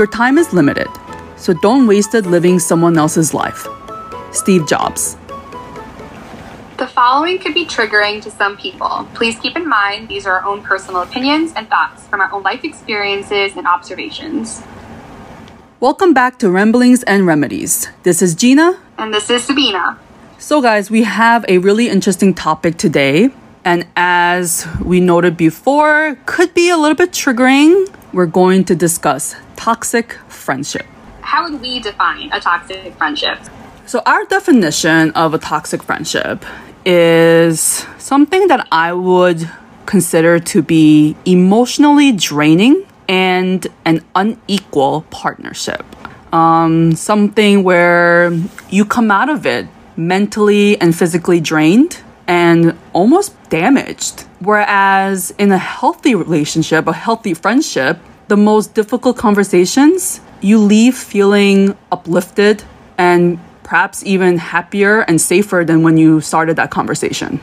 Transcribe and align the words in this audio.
Your 0.00 0.06
time 0.06 0.38
is 0.38 0.54
limited, 0.54 0.88
so 1.36 1.52
don't 1.52 1.86
waste 1.86 2.14
it 2.14 2.24
living 2.24 2.58
someone 2.58 2.96
else's 2.96 3.34
life. 3.34 3.66
Steve 4.32 4.66
Jobs. 4.66 5.18
The 6.78 6.86
following 6.86 7.38
could 7.38 7.52
be 7.52 7.66
triggering 7.66 8.22
to 8.22 8.30
some 8.30 8.56
people. 8.56 9.06
Please 9.12 9.38
keep 9.38 9.58
in 9.58 9.68
mind 9.68 10.08
these 10.08 10.24
are 10.24 10.40
our 10.40 10.46
own 10.46 10.62
personal 10.62 11.02
opinions 11.02 11.52
and 11.54 11.68
thoughts 11.68 12.06
from 12.06 12.22
our 12.22 12.32
own 12.32 12.42
life 12.42 12.64
experiences 12.64 13.58
and 13.58 13.66
observations. 13.66 14.62
Welcome 15.80 16.14
back 16.14 16.38
to 16.38 16.50
Ramblings 16.50 17.02
and 17.02 17.26
Remedies. 17.26 17.88
This 18.02 18.22
is 18.22 18.34
Gina. 18.34 18.80
And 18.96 19.12
this 19.12 19.28
is 19.28 19.44
Sabina. 19.44 19.98
So, 20.38 20.62
guys, 20.62 20.90
we 20.90 21.02
have 21.02 21.44
a 21.46 21.58
really 21.58 21.90
interesting 21.90 22.32
topic 22.32 22.78
today. 22.78 23.28
And 23.66 23.86
as 23.96 24.66
we 24.82 24.98
noted 25.00 25.36
before, 25.36 26.16
could 26.24 26.54
be 26.54 26.70
a 26.70 26.78
little 26.78 26.96
bit 26.96 27.10
triggering. 27.10 27.94
We're 28.14 28.24
going 28.24 28.64
to 28.64 28.74
discuss 28.74 29.36
toxic 29.60 30.14
friendship. 30.28 30.86
How 31.20 31.44
would 31.44 31.60
we 31.60 31.80
define 31.80 32.30
a 32.32 32.40
toxic 32.40 32.94
friendship? 32.96 33.38
So, 33.84 34.00
our 34.06 34.24
definition 34.24 35.10
of 35.10 35.34
a 35.34 35.38
toxic 35.38 35.82
friendship 35.82 36.44
is 36.86 37.84
something 37.98 38.48
that 38.48 38.66
I 38.72 38.94
would 38.94 39.50
consider 39.84 40.38
to 40.52 40.62
be 40.62 41.14
emotionally 41.26 42.10
draining 42.12 42.86
and 43.06 43.66
an 43.84 44.02
unequal 44.14 45.02
partnership. 45.10 45.84
Um, 46.32 46.92
something 46.92 47.62
where 47.62 48.32
you 48.70 48.84
come 48.86 49.10
out 49.10 49.28
of 49.28 49.44
it 49.44 49.66
mentally 49.96 50.80
and 50.80 50.96
physically 50.96 51.40
drained 51.40 52.00
and 52.26 52.78
almost 52.94 53.30
damaged. 53.50 54.20
Whereas 54.38 55.34
in 55.36 55.52
a 55.52 55.58
healthy 55.58 56.14
relationship, 56.14 56.86
a 56.86 56.94
healthy 56.94 57.34
friendship, 57.34 57.98
the 58.30 58.36
most 58.36 58.74
difficult 58.74 59.18
conversations, 59.18 60.20
you 60.40 60.56
leave 60.58 60.96
feeling 60.96 61.76
uplifted 61.90 62.62
and 62.96 63.40
perhaps 63.64 64.06
even 64.06 64.38
happier 64.38 65.00
and 65.00 65.20
safer 65.20 65.64
than 65.66 65.82
when 65.82 65.96
you 65.96 66.20
started 66.20 66.54
that 66.54 66.70
conversation. 66.70 67.40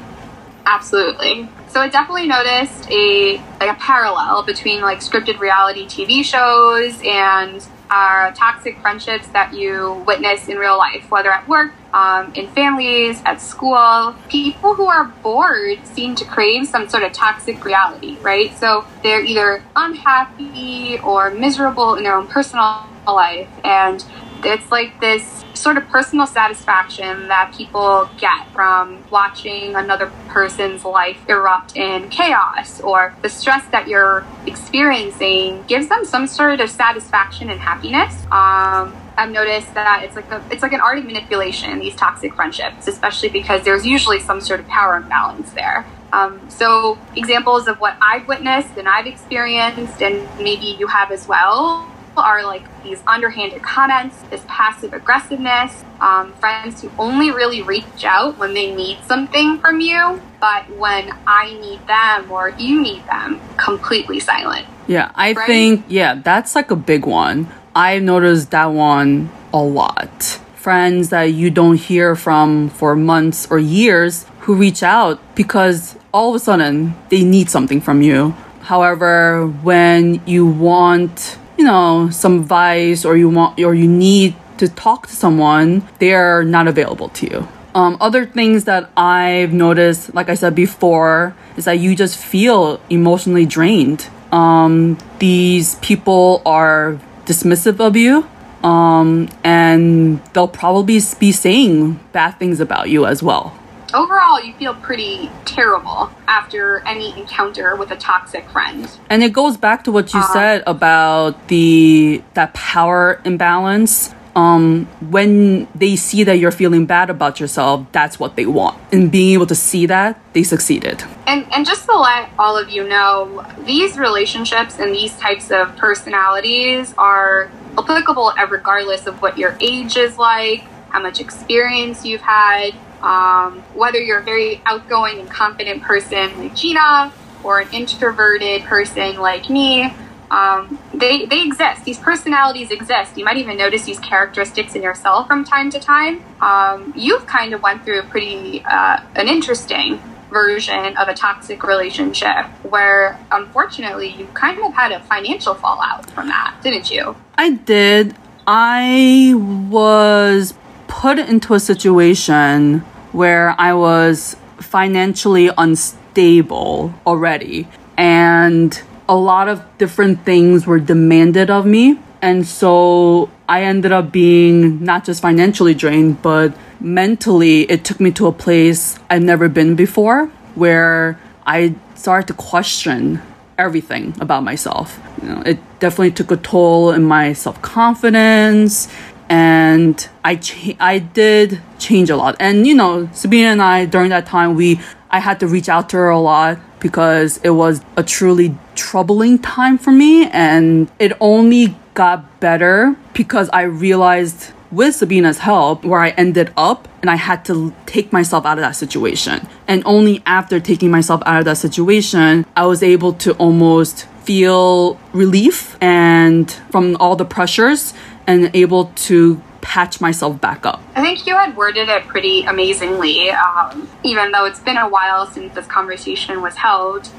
Absolutely. 0.66 1.50
So 1.68 1.82
I 1.82 1.90
definitely 1.90 2.28
noticed 2.28 2.90
a 2.90 3.36
like 3.60 3.70
a 3.70 3.80
parallel 3.80 4.44
between 4.44 4.82
like 4.82 5.00
scripted 5.00 5.40
reality 5.40 5.86
TV 5.86 6.24
shows 6.24 7.00
and 7.04 7.62
our 7.90 8.32
toxic 8.34 8.80
friendships 8.82 9.28
that 9.30 9.54
you 9.54 10.04
witness 10.06 10.48
in 10.48 10.58
real 10.58 10.78
life, 10.78 11.10
whether 11.10 11.32
at 11.32 11.48
work, 11.48 11.72
um, 11.94 12.34
in 12.34 12.48
families, 12.50 13.22
at 13.26 13.42
school. 13.42 14.16
People 14.30 14.76
who 14.76 14.88
are 14.88 15.06
bored 15.24 15.86
seem 15.86 16.16
to 16.16 16.26
crave 16.26 16.68
some 16.68 16.90
sort 16.90 17.04
of 17.04 17.14
toxic 17.14 17.64
reality, 17.64 18.18
right? 18.22 18.56
So 18.58 18.86
they're 19.04 19.24
either 19.24 19.64
unhappy 19.76 21.00
or 21.00 21.32
miserable 21.32 21.96
in 21.96 22.04
their 22.04 22.16
own 22.16 22.28
personal 22.28 22.86
life, 23.08 23.50
and 23.64 24.04
it's 24.44 24.70
like 24.72 25.00
this 25.00 25.44
sort 25.58 25.78
of 25.78 25.88
personal 25.88 26.28
satisfaction 26.28 27.28
that 27.28 27.54
people 27.56 28.10
get 28.18 28.48
from 28.52 29.04
watching 29.10 29.76
another 29.76 30.12
person's 30.28 30.86
life 30.86 31.18
erupt 31.28 31.76
in 31.76 32.10
chaos 32.10 32.80
or 32.82 33.14
the 33.22 33.30
stress 33.30 33.66
that 33.68 33.88
you're 33.88 34.26
experiencing 34.46 35.64
gives 35.68 35.88
them 35.90 36.06
some 36.06 36.28
sort 36.28 36.60
of 36.60 36.70
satisfaction 36.70 37.50
and 37.50 37.60
happiness. 37.60 38.24
Um, 38.26 38.96
I've 39.18 39.32
noticed 39.32 39.74
that 39.74 40.04
it's 40.04 40.16
like 40.16 40.32
a, 40.32 40.44
it's 40.52 40.62
like 40.62 40.74
an 40.74 40.82
art 40.82 41.00
of 41.00 41.06
manipulation 41.06 41.72
in 41.72 41.80
these 41.80 41.96
toxic 41.96 42.36
friendships, 42.36 42.88
especially 42.88 43.30
because 43.30 43.64
there's 43.64 43.86
usually 43.86 44.20
some 44.20 44.40
sort 44.42 44.60
of 44.60 44.68
power 44.68 44.96
imbalance 44.96 45.52
there. 45.54 45.86
Um, 46.14 46.50
so 46.50 46.98
examples 47.16 47.68
of 47.68 47.80
what 47.80 47.98
I've 48.02 48.28
witnessed 48.28 48.78
and 48.78 48.88
I've 48.88 49.08
experienced, 49.08 50.02
and 50.02 50.24
maybe 50.38 50.78
you 50.80 50.88
have 50.88 51.12
as 51.12 51.28
well, 51.28 51.92
are 52.22 52.44
like 52.46 52.64
these 52.84 53.02
underhanded 53.08 53.62
comments, 53.62 54.18
this 54.30 54.44
passive 54.48 54.94
aggressiveness, 54.94 55.84
um, 56.00 56.34
friends 56.34 56.82
who 56.82 56.92
only 56.98 57.32
really 57.32 57.62
reach 57.62 58.04
out 58.04 58.38
when 58.38 58.54
they 58.54 58.74
need 58.76 58.98
something 59.06 59.60
from 59.60 59.82
you, 59.82 60.22
but 60.40 60.70
when 60.78 61.12
I 61.26 61.54
need 61.62 61.86
them 61.88 62.32
or 62.32 62.50
you 62.50 62.82
need 62.82 63.06
them, 63.08 63.40
completely 63.58 64.20
silent. 64.20 64.66
Yeah, 64.88 65.12
I 65.16 65.34
Right? 65.34 65.46
think, 65.46 65.86
yeah, 65.88 66.16
that's 66.24 66.56
like 66.56 66.72
a 66.72 66.76
big 66.76 67.06
one. 67.06 67.48
I've 67.76 68.04
noticed 68.04 68.52
that 68.52 68.72
one 68.72 69.30
a 69.54 69.62
lot. 69.62 70.40
Friends 70.56 71.10
that 71.10 71.26
you 71.34 71.50
don't 71.50 71.78
hear 71.78 72.16
from 72.16 72.70
for 72.70 72.96
months 72.96 73.48
or 73.50 73.60
years 73.60 74.26
who 74.42 74.56
reach 74.56 74.82
out 74.84 75.20
because 75.36 75.96
all 76.14 76.30
of 76.30 76.36
a 76.36 76.40
sudden 76.40 76.96
they 77.10 77.24
need 77.24 77.50
something 77.50 77.80
from 77.82 78.02
you. 78.02 78.34
However, 78.64 79.48
when 79.48 80.22
you 80.26 80.46
want, 80.46 81.38
you 81.58 81.66
know, 81.66 82.10
some 82.12 82.42
advice 82.42 83.06
or 83.06 83.18
you 83.18 83.30
want 83.30 83.60
or 83.60 83.74
you 83.74 83.88
need 83.88 84.36
to 84.58 84.68
talk 84.68 85.08
to 85.08 85.16
someone, 85.16 85.88
they're 86.00 86.44
not 86.44 86.68
available 86.68 87.10
to 87.10 87.30
you. 87.30 87.48
Um, 87.76 87.98
other 88.02 88.26
things 88.26 88.64
that 88.64 88.90
I've 88.98 89.54
noticed, 89.54 90.14
like 90.16 90.30
I 90.30 90.36
said 90.36 90.56
before, 90.56 91.36
is 91.58 91.66
that 91.66 91.80
you 91.80 91.96
just 91.96 92.18
feel 92.18 92.82
emotionally 92.90 93.46
drained. 93.46 94.08
Um, 94.32 94.98
these 95.20 95.76
people 95.76 96.42
are 96.46 97.00
dismissive 97.26 97.80
of 97.80 97.96
you, 97.96 98.28
um, 98.68 99.30
and 99.44 100.24
they'll 100.34 100.48
probably 100.48 101.00
be 101.20 101.32
saying 101.32 102.00
bad 102.14 102.32
things 102.40 102.60
about 102.60 102.90
you 102.90 103.06
as 103.06 103.22
well. 103.22 103.58
Overall, 103.94 104.44
you 104.44 104.54
feel 104.56 104.74
pretty 104.76 105.32
terrible 105.46 106.12
after 106.28 106.80
any 106.86 107.18
encounter 107.18 107.76
with 107.76 107.92
a 107.92 107.96
toxic 107.96 108.50
friend. 108.50 108.90
And 109.10 109.24
it 109.24 109.32
goes 109.32 109.56
back 109.56 109.84
to 109.86 109.92
what 109.92 110.14
you 110.14 110.22
said 110.34 110.64
about 110.68 111.48
the 111.48 112.22
that 112.34 112.54
power 112.54 113.22
imbalance. 113.24 114.14
Um, 114.36 114.86
when 115.10 115.68
they 115.74 115.96
see 115.96 116.24
that 116.24 116.38
you're 116.38 116.52
feeling 116.52 116.86
bad 116.86 117.10
about 117.10 117.40
yourself, 117.40 117.88
that's 117.92 118.20
what 118.20 118.36
they 118.36 118.46
want. 118.46 118.78
And 118.92 119.12
being 119.12 119.34
able 119.34 119.48
to 119.48 119.56
see 119.56 119.88
that, 119.88 120.22
they 120.34 120.44
succeeded. 120.44 121.04
And, 121.26 121.52
and 121.52 121.66
just 121.66 121.86
to 121.86 121.98
let 121.98 122.30
all 122.38 122.56
of 122.56 122.70
you 122.70 122.88
know, 122.88 123.44
these 123.66 123.98
relationships 123.98 124.78
and 124.78 124.94
these 124.94 125.18
types 125.18 125.50
of 125.50 125.76
personalities 125.78 126.94
are 127.00 127.50
applicable 127.80 128.32
regardless 128.50 129.08
of 129.08 129.24
what 129.24 129.40
your 129.40 129.58
age 129.60 129.98
is 129.98 130.20
like, 130.20 130.64
how 130.90 131.02
much 131.02 131.20
experience 131.20 132.06
you've 132.06 132.22
had, 132.22 132.72
um, 133.02 133.62
whether 133.74 134.00
you're 134.00 134.20
a 134.20 134.24
very 134.24 134.62
outgoing 134.66 135.20
and 135.20 135.30
confident 135.30 135.84
person 135.84 136.38
like 136.40 136.56
Gina 136.56 137.14
or 137.44 137.60
an 137.60 137.68
introverted 137.72 138.64
person 138.64 139.18
like 139.18 139.50
me. 139.50 139.94
Um, 140.30 140.78
they, 140.94 141.26
they 141.26 141.44
exist. 141.44 141.86
These 141.86 142.00
personalities 142.00 142.72
exist. 142.72 143.18
You 143.18 143.24
might 143.24 143.38
even 143.38 143.58
notice 143.58 143.86
these 143.86 144.00
characteristics 144.00 144.76
in 144.76 144.82
yourself 144.84 145.28
from 145.28 145.46
time 145.46 145.70
to 145.70 145.80
time. 145.80 146.22
Um, 146.42 146.94
you've 146.96 147.26
kind 147.26 147.54
of 147.54 147.62
went 147.62 147.86
through 147.86 148.00
a 148.00 148.04
pretty 148.04 148.64
uh, 148.66 149.02
an 149.16 149.30
interesting 149.30 150.02
version 150.30 150.98
of 150.98 151.08
a 151.08 151.14
toxic 151.14 151.64
relationship 151.64 152.46
where 152.64 153.18
unfortunately 153.32 154.10
you 154.10 154.28
kind 154.34 154.60
of 154.60 154.74
had 154.74 154.92
a 154.92 155.00
financial 155.02 155.54
fallout 155.54 156.10
from 156.12 156.28
that, 156.28 156.58
didn't 156.62 156.92
you? 156.92 157.16
I 157.38 157.52
did. 157.52 158.16
I 158.46 159.34
was 159.70 160.54
put 160.88 161.20
into 161.20 161.54
a 161.54 161.60
situation 161.60 162.80
where 163.12 163.56
I 163.58 163.74
was 163.74 164.36
financially 164.60 165.50
unstable 165.58 166.94
already. 167.06 167.68
And 167.98 168.80
a 169.10 169.16
lot 169.16 169.48
of 169.48 169.64
different 169.78 170.26
things 170.26 170.66
were 170.66 170.80
demanded 170.80 171.50
of 171.50 171.66
me. 171.66 172.00
And 172.22 172.48
so 172.48 173.30
I 173.48 173.64
ended 173.64 173.92
up 173.92 174.12
being 174.12 174.84
not 174.84 175.06
just 175.06 175.22
financially 175.22 175.74
drained, 175.74 176.22
but 176.22 176.56
mentally, 176.80 177.62
it 177.64 177.86
took 177.86 178.00
me 178.00 178.12
to 178.12 178.28
a 178.28 178.32
place 178.32 179.00
I've 179.10 179.24
never 179.24 179.48
been 179.50 179.76
before 179.76 180.28
where 180.56 181.20
I 181.46 181.76
started 181.96 182.28
to 182.28 182.34
question 182.34 183.22
everything 183.58 184.16
about 184.20 184.44
myself. 184.44 185.00
You 185.22 185.30
know, 185.30 185.42
it 185.46 185.60
definitely 185.80 186.12
took 186.12 186.32
a 186.32 186.38
toll 186.38 186.92
in 186.92 187.04
my 187.04 187.34
self 187.34 187.62
confidence, 187.62 188.88
and 189.30 190.08
I 190.24 190.40
I 190.80 191.00
did 191.00 191.62
change 191.80 192.10
a 192.10 192.16
lot. 192.16 192.36
And 192.40 192.66
you 192.66 192.76
know, 192.76 193.10
Sabina 193.14 193.48
and 193.50 193.62
I 193.62 193.86
during 193.86 194.10
that 194.10 194.26
time 194.26 194.56
we 194.56 194.80
I 195.10 195.20
had 195.20 195.40
to 195.40 195.48
reach 195.48 195.70
out 195.70 195.90
to 195.90 195.98
her 195.98 196.10
a 196.10 196.20
lot 196.20 196.60
because 196.80 197.38
it 197.44 197.52
was 197.52 197.82
a 197.96 198.04
truly 198.04 198.58
troubling 198.76 199.40
time 199.40 199.78
for 199.78 199.92
me, 199.92 200.28
and 200.30 200.92
it 201.00 201.14
only 201.20 201.76
got 201.94 202.40
better 202.40 202.96
because 203.14 203.50
I 203.50 203.64
realized 203.64 204.54
with 204.70 204.96
Sabina's 204.96 205.40
help 205.40 205.86
where 205.86 206.02
I 206.02 206.10
ended 206.10 206.52
up 206.58 206.88
and 207.02 207.10
I 207.10 207.16
had 207.16 207.46
to 207.46 207.74
take 207.86 208.12
myself 208.12 208.46
out 208.46 208.58
of 208.58 208.62
that 208.62 208.76
situation. 208.76 209.48
And 209.68 209.82
only 209.86 210.22
after 210.26 210.60
taking 210.60 210.92
myself 210.92 211.22
out 211.26 211.40
of 211.40 211.46
that 211.46 211.58
situation, 211.58 212.46
I 212.56 212.66
was 212.66 212.84
able 212.84 213.14
to 213.14 213.34
almost 213.36 214.08
feel 214.24 215.00
relief 215.14 215.78
and 215.80 216.52
from 216.70 216.98
all 217.00 217.16
the 217.16 217.24
pressures 217.24 217.94
and 218.28 218.54
able 218.56 218.86
to 219.08 219.42
patch 219.62 220.00
myself 220.00 220.40
back 220.40 220.66
up. 220.66 220.82
I 220.96 221.02
think 221.02 221.26
you 221.26 221.36
had 221.36 221.56
worded 221.58 221.90
it 221.90 222.06
pretty 222.08 222.44
amazingly, 222.44 223.32
um, 223.32 223.90
even 224.04 224.32
though 224.32 224.46
it's 224.46 224.60
been 224.60 224.78
a 224.78 224.88
while 224.88 225.26
since 225.26 225.54
this 225.56 225.66
conversation 225.68 226.42
was 226.42 226.56
held, 226.56 227.10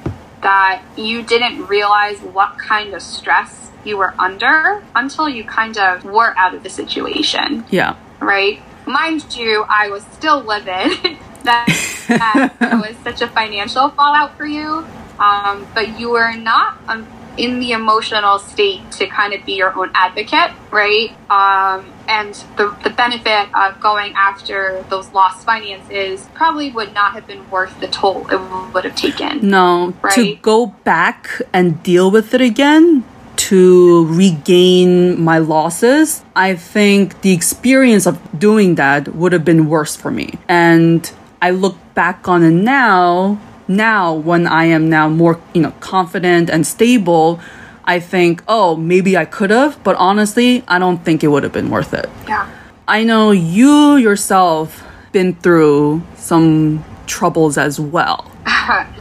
that 0.42 0.82
you 0.96 1.22
didn't 1.22 1.66
realize 1.66 2.18
what 2.20 2.58
kind 2.58 2.94
of 2.94 3.02
stress 3.02 3.70
you 3.84 3.96
were 3.96 4.14
under 4.18 4.82
until 4.94 5.28
you 5.28 5.44
kind 5.44 5.76
of 5.78 6.04
were 6.04 6.32
out 6.36 6.54
of 6.54 6.62
the 6.62 6.70
situation, 6.70 7.64
Yeah. 7.70 7.96
right? 8.20 8.60
Mind 8.86 9.36
you, 9.36 9.64
I 9.68 9.88
was 9.90 10.04
still 10.12 10.40
livid 10.42 10.92
that, 11.44 11.66
that 12.08 12.54
it 12.60 12.74
was 12.76 12.96
such 13.02 13.20
a 13.20 13.28
financial 13.28 13.88
fallout 13.90 14.36
for 14.36 14.46
you, 14.46 14.86
um, 15.18 15.66
but 15.74 15.98
you 15.98 16.10
were 16.10 16.32
not 16.34 16.78
um, 16.88 17.06
in 17.38 17.60
the 17.60 17.72
emotional 17.72 18.38
state 18.38 18.90
to 18.92 19.06
kind 19.06 19.32
of 19.32 19.44
be 19.46 19.52
your 19.52 19.76
own 19.78 19.90
advocate, 19.94 20.50
right? 20.70 21.10
Um, 21.30 21.90
and 22.08 22.34
the, 22.56 22.76
the 22.82 22.90
benefit 22.90 23.48
of 23.54 23.80
going 23.80 24.12
after 24.14 24.84
those 24.90 25.12
lost 25.12 25.46
finances 25.46 26.28
probably 26.34 26.70
would 26.70 26.92
not 26.92 27.12
have 27.12 27.26
been 27.26 27.48
worth 27.50 27.78
the 27.80 27.88
toll 27.88 28.26
it 28.30 28.74
would 28.74 28.84
have 28.84 28.96
taken. 28.96 29.48
No, 29.48 29.94
right? 30.02 30.14
to 30.14 30.34
go 30.36 30.66
back 30.84 31.40
and 31.52 31.82
deal 31.82 32.10
with 32.10 32.34
it 32.34 32.40
again 32.40 33.04
to 33.36 34.04
regain 34.06 35.20
my 35.22 35.38
losses, 35.38 36.24
I 36.34 36.56
think 36.56 37.20
the 37.20 37.32
experience 37.32 38.04
of 38.04 38.18
doing 38.36 38.74
that 38.74 39.14
would 39.14 39.32
have 39.32 39.44
been 39.44 39.68
worse 39.68 39.94
for 39.94 40.10
me. 40.10 40.34
And 40.48 41.10
I 41.40 41.50
look 41.50 41.76
back 41.94 42.28
on 42.28 42.42
it 42.42 42.50
now, 42.50 43.40
now 43.68 44.14
when 44.14 44.46
I 44.46 44.64
am 44.64 44.88
now 44.88 45.08
more, 45.08 45.40
you 45.54 45.60
know, 45.60 45.72
confident 45.80 46.50
and 46.50 46.66
stable, 46.66 47.40
I 47.84 48.00
think, 48.00 48.42
oh, 48.48 48.76
maybe 48.76 49.16
I 49.16 49.24
could 49.24 49.50
have, 49.50 49.82
but 49.84 49.96
honestly, 49.96 50.64
I 50.68 50.78
don't 50.78 51.04
think 51.04 51.22
it 51.22 51.28
would 51.28 51.42
have 51.42 51.52
been 51.52 51.70
worth 51.70 51.94
it. 51.94 52.08
Yeah. 52.26 52.50
I 52.86 53.04
know 53.04 53.30
you 53.30 53.96
yourself 53.96 54.84
been 55.12 55.34
through 55.34 56.02
some 56.16 56.84
troubles 57.06 57.58
as 57.58 57.78
well. 57.80 58.30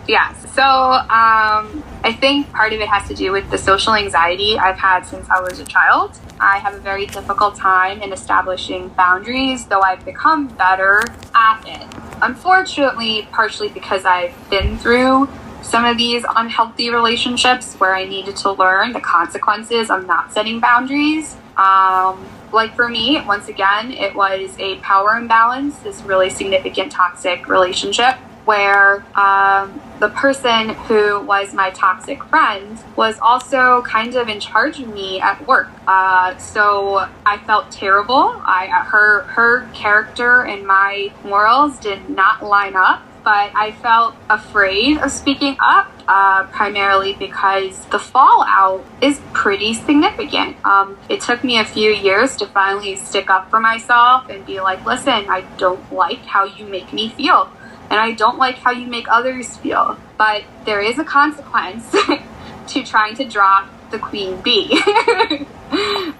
yeah. 0.08 0.34
So 0.58 0.64
um, 0.64 1.84
I 2.04 2.18
think 2.19 2.52
part 2.52 2.74
of 2.74 2.80
it 2.80 2.88
has 2.88 3.08
to 3.10 3.14
do 3.14 3.31
with 3.31 3.50
the 3.52 3.58
social 3.58 3.94
anxiety 3.94 4.58
I've 4.58 4.78
had 4.78 5.06
since 5.06 5.30
I 5.30 5.40
was 5.42 5.60
a 5.60 5.66
child. 5.66 6.18
I 6.40 6.60
have 6.60 6.74
a 6.74 6.80
very 6.80 7.06
difficult 7.06 7.56
time 7.56 8.02
in 8.02 8.12
establishing 8.12 8.90
boundaries, 8.90 9.66
though 9.66 9.81
I've 9.81 10.04
become 10.06 10.48
better 10.48 11.02
at 11.36 11.62
it. 11.66 12.06
Unfortunately, 12.22 13.28
partially 13.31 13.69
because 13.69 14.06
I've 14.06 14.36
been 14.50 14.78
through 14.78 15.30
some 15.62 15.86
of 15.86 15.98
these 15.98 16.24
unhealthy 16.36 16.90
relationships 16.90 17.75
where 17.75 17.96
I 17.96 18.06
needed 18.06 18.36
to 18.38 18.52
learn 18.52 18.94
the 18.94 19.02
consequences 19.02 19.90
of 19.90 20.06
not 20.08 20.31
setting 20.31 20.60
boundaries. 20.60 21.36
Um, 21.58 22.25
like 22.54 22.75
for 22.75 22.88
me, 22.88 23.22
once 23.25 23.50
again, 23.50 23.92
it 23.92 24.16
was 24.16 24.56
a 24.60 24.78
power 24.78 25.16
imbalance, 25.18 25.78
this 25.80 26.02
really 26.04 26.30
significant 26.30 26.92
toxic 26.92 27.48
relationship 27.48 28.18
where 28.48 29.04
um, 29.14 29.82
the 30.00 30.08
person 30.08 30.70
who 30.70 31.20
was 31.20 31.54
my 31.54 31.70
toxic 31.72 32.24
friend 32.24 32.80
was 32.96 33.20
also 33.22 33.82
kind 33.82 34.16
of 34.16 34.30
in 34.30 34.40
charge 34.40 34.80
of 34.80 34.88
me 34.88 35.20
at 35.20 35.46
work. 35.46 35.68
Uh, 35.86 36.36
so 36.38 37.10
I 37.26 37.40
felt 37.46 37.70
terrible. 37.72 38.42
I 38.46 38.68
her 38.90 39.24
her 39.24 39.68
character 39.74 40.46
and 40.46 40.66
my 40.66 41.12
morals 41.26 41.78
did 41.78 42.10
not 42.10 42.42
line 42.42 42.76
up. 42.76 43.04
But 43.24 43.52
I 43.56 43.74
felt 43.74 44.16
afraid 44.30 45.00
of 45.00 45.12
speaking 45.12 45.58
up, 45.60 45.92
uh, 46.08 46.46
primarily 46.46 47.14
because 47.14 47.84
the 47.88 48.00
fallout 48.00 48.86
is 49.02 49.20
pretty 49.34 49.74
significant. 49.74 50.56
Um, 50.64 50.98
it 51.10 51.20
took 51.20 51.44
me 51.44 51.60
a 51.60 51.66
few 51.66 51.92
years 51.92 52.38
to 52.38 52.46
finally 52.46 52.96
stick 52.96 53.30
up 53.30 53.50
for 53.50 53.60
myself 53.60 54.30
and 54.30 54.46
be 54.46 54.62
like, 54.62 54.86
listen, 54.86 55.28
I 55.28 55.42
don't 55.58 55.92
like 55.92 56.20
how 56.20 56.46
you 56.46 56.68
make 56.68 56.94
me 56.94 57.10
feel 57.10 57.52
and 57.89 58.00
I 58.00 58.12
don't 58.12 58.38
like 58.38 58.56
how 58.56 58.72
you 58.72 58.88
make 58.88 59.07
others 59.10 59.57
feel. 59.57 59.98
But 60.18 60.44
there 60.66 60.81
is 60.81 61.00
a 61.00 61.04
consequence 61.04 61.92
to 62.68 62.84
trying 62.84 63.16
to 63.16 63.25
drop 63.25 63.69
the 63.92 64.00
queen 64.00 64.42
bee. 64.42 64.72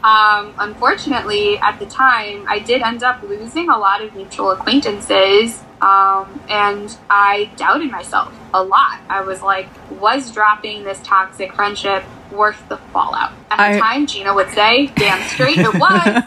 um, 0.04 0.54
unfortunately, 0.58 1.58
at 1.58 1.80
the 1.80 1.86
time, 1.86 2.46
I 2.48 2.60
did 2.60 2.82
end 2.82 3.04
up 3.04 3.22
losing 3.24 3.70
a 3.70 3.78
lot 3.78 4.02
of 4.02 4.16
mutual 4.16 4.52
acquaintances. 4.52 5.64
Um, 5.82 6.42
and 6.50 6.96
I 7.10 7.52
doubted 7.56 7.92
myself 7.92 8.34
a 8.54 8.64
lot. 8.64 9.00
I 9.10 9.22
was 9.22 9.42
like, 9.42 9.68
was 10.00 10.32
dropping 10.32 10.84
this 10.84 11.00
toxic 11.04 11.54
friendship 11.54 12.04
worth 12.32 12.68
the 12.68 12.78
fallout? 12.78 13.34
At 13.52 13.74
the 13.74 13.80
time, 13.80 14.08
Gina 14.08 14.34
would 14.34 14.50
say, 14.50 14.88
damn 14.96 15.22
straight 15.30 15.60
it 15.60 15.74
was. 15.74 16.24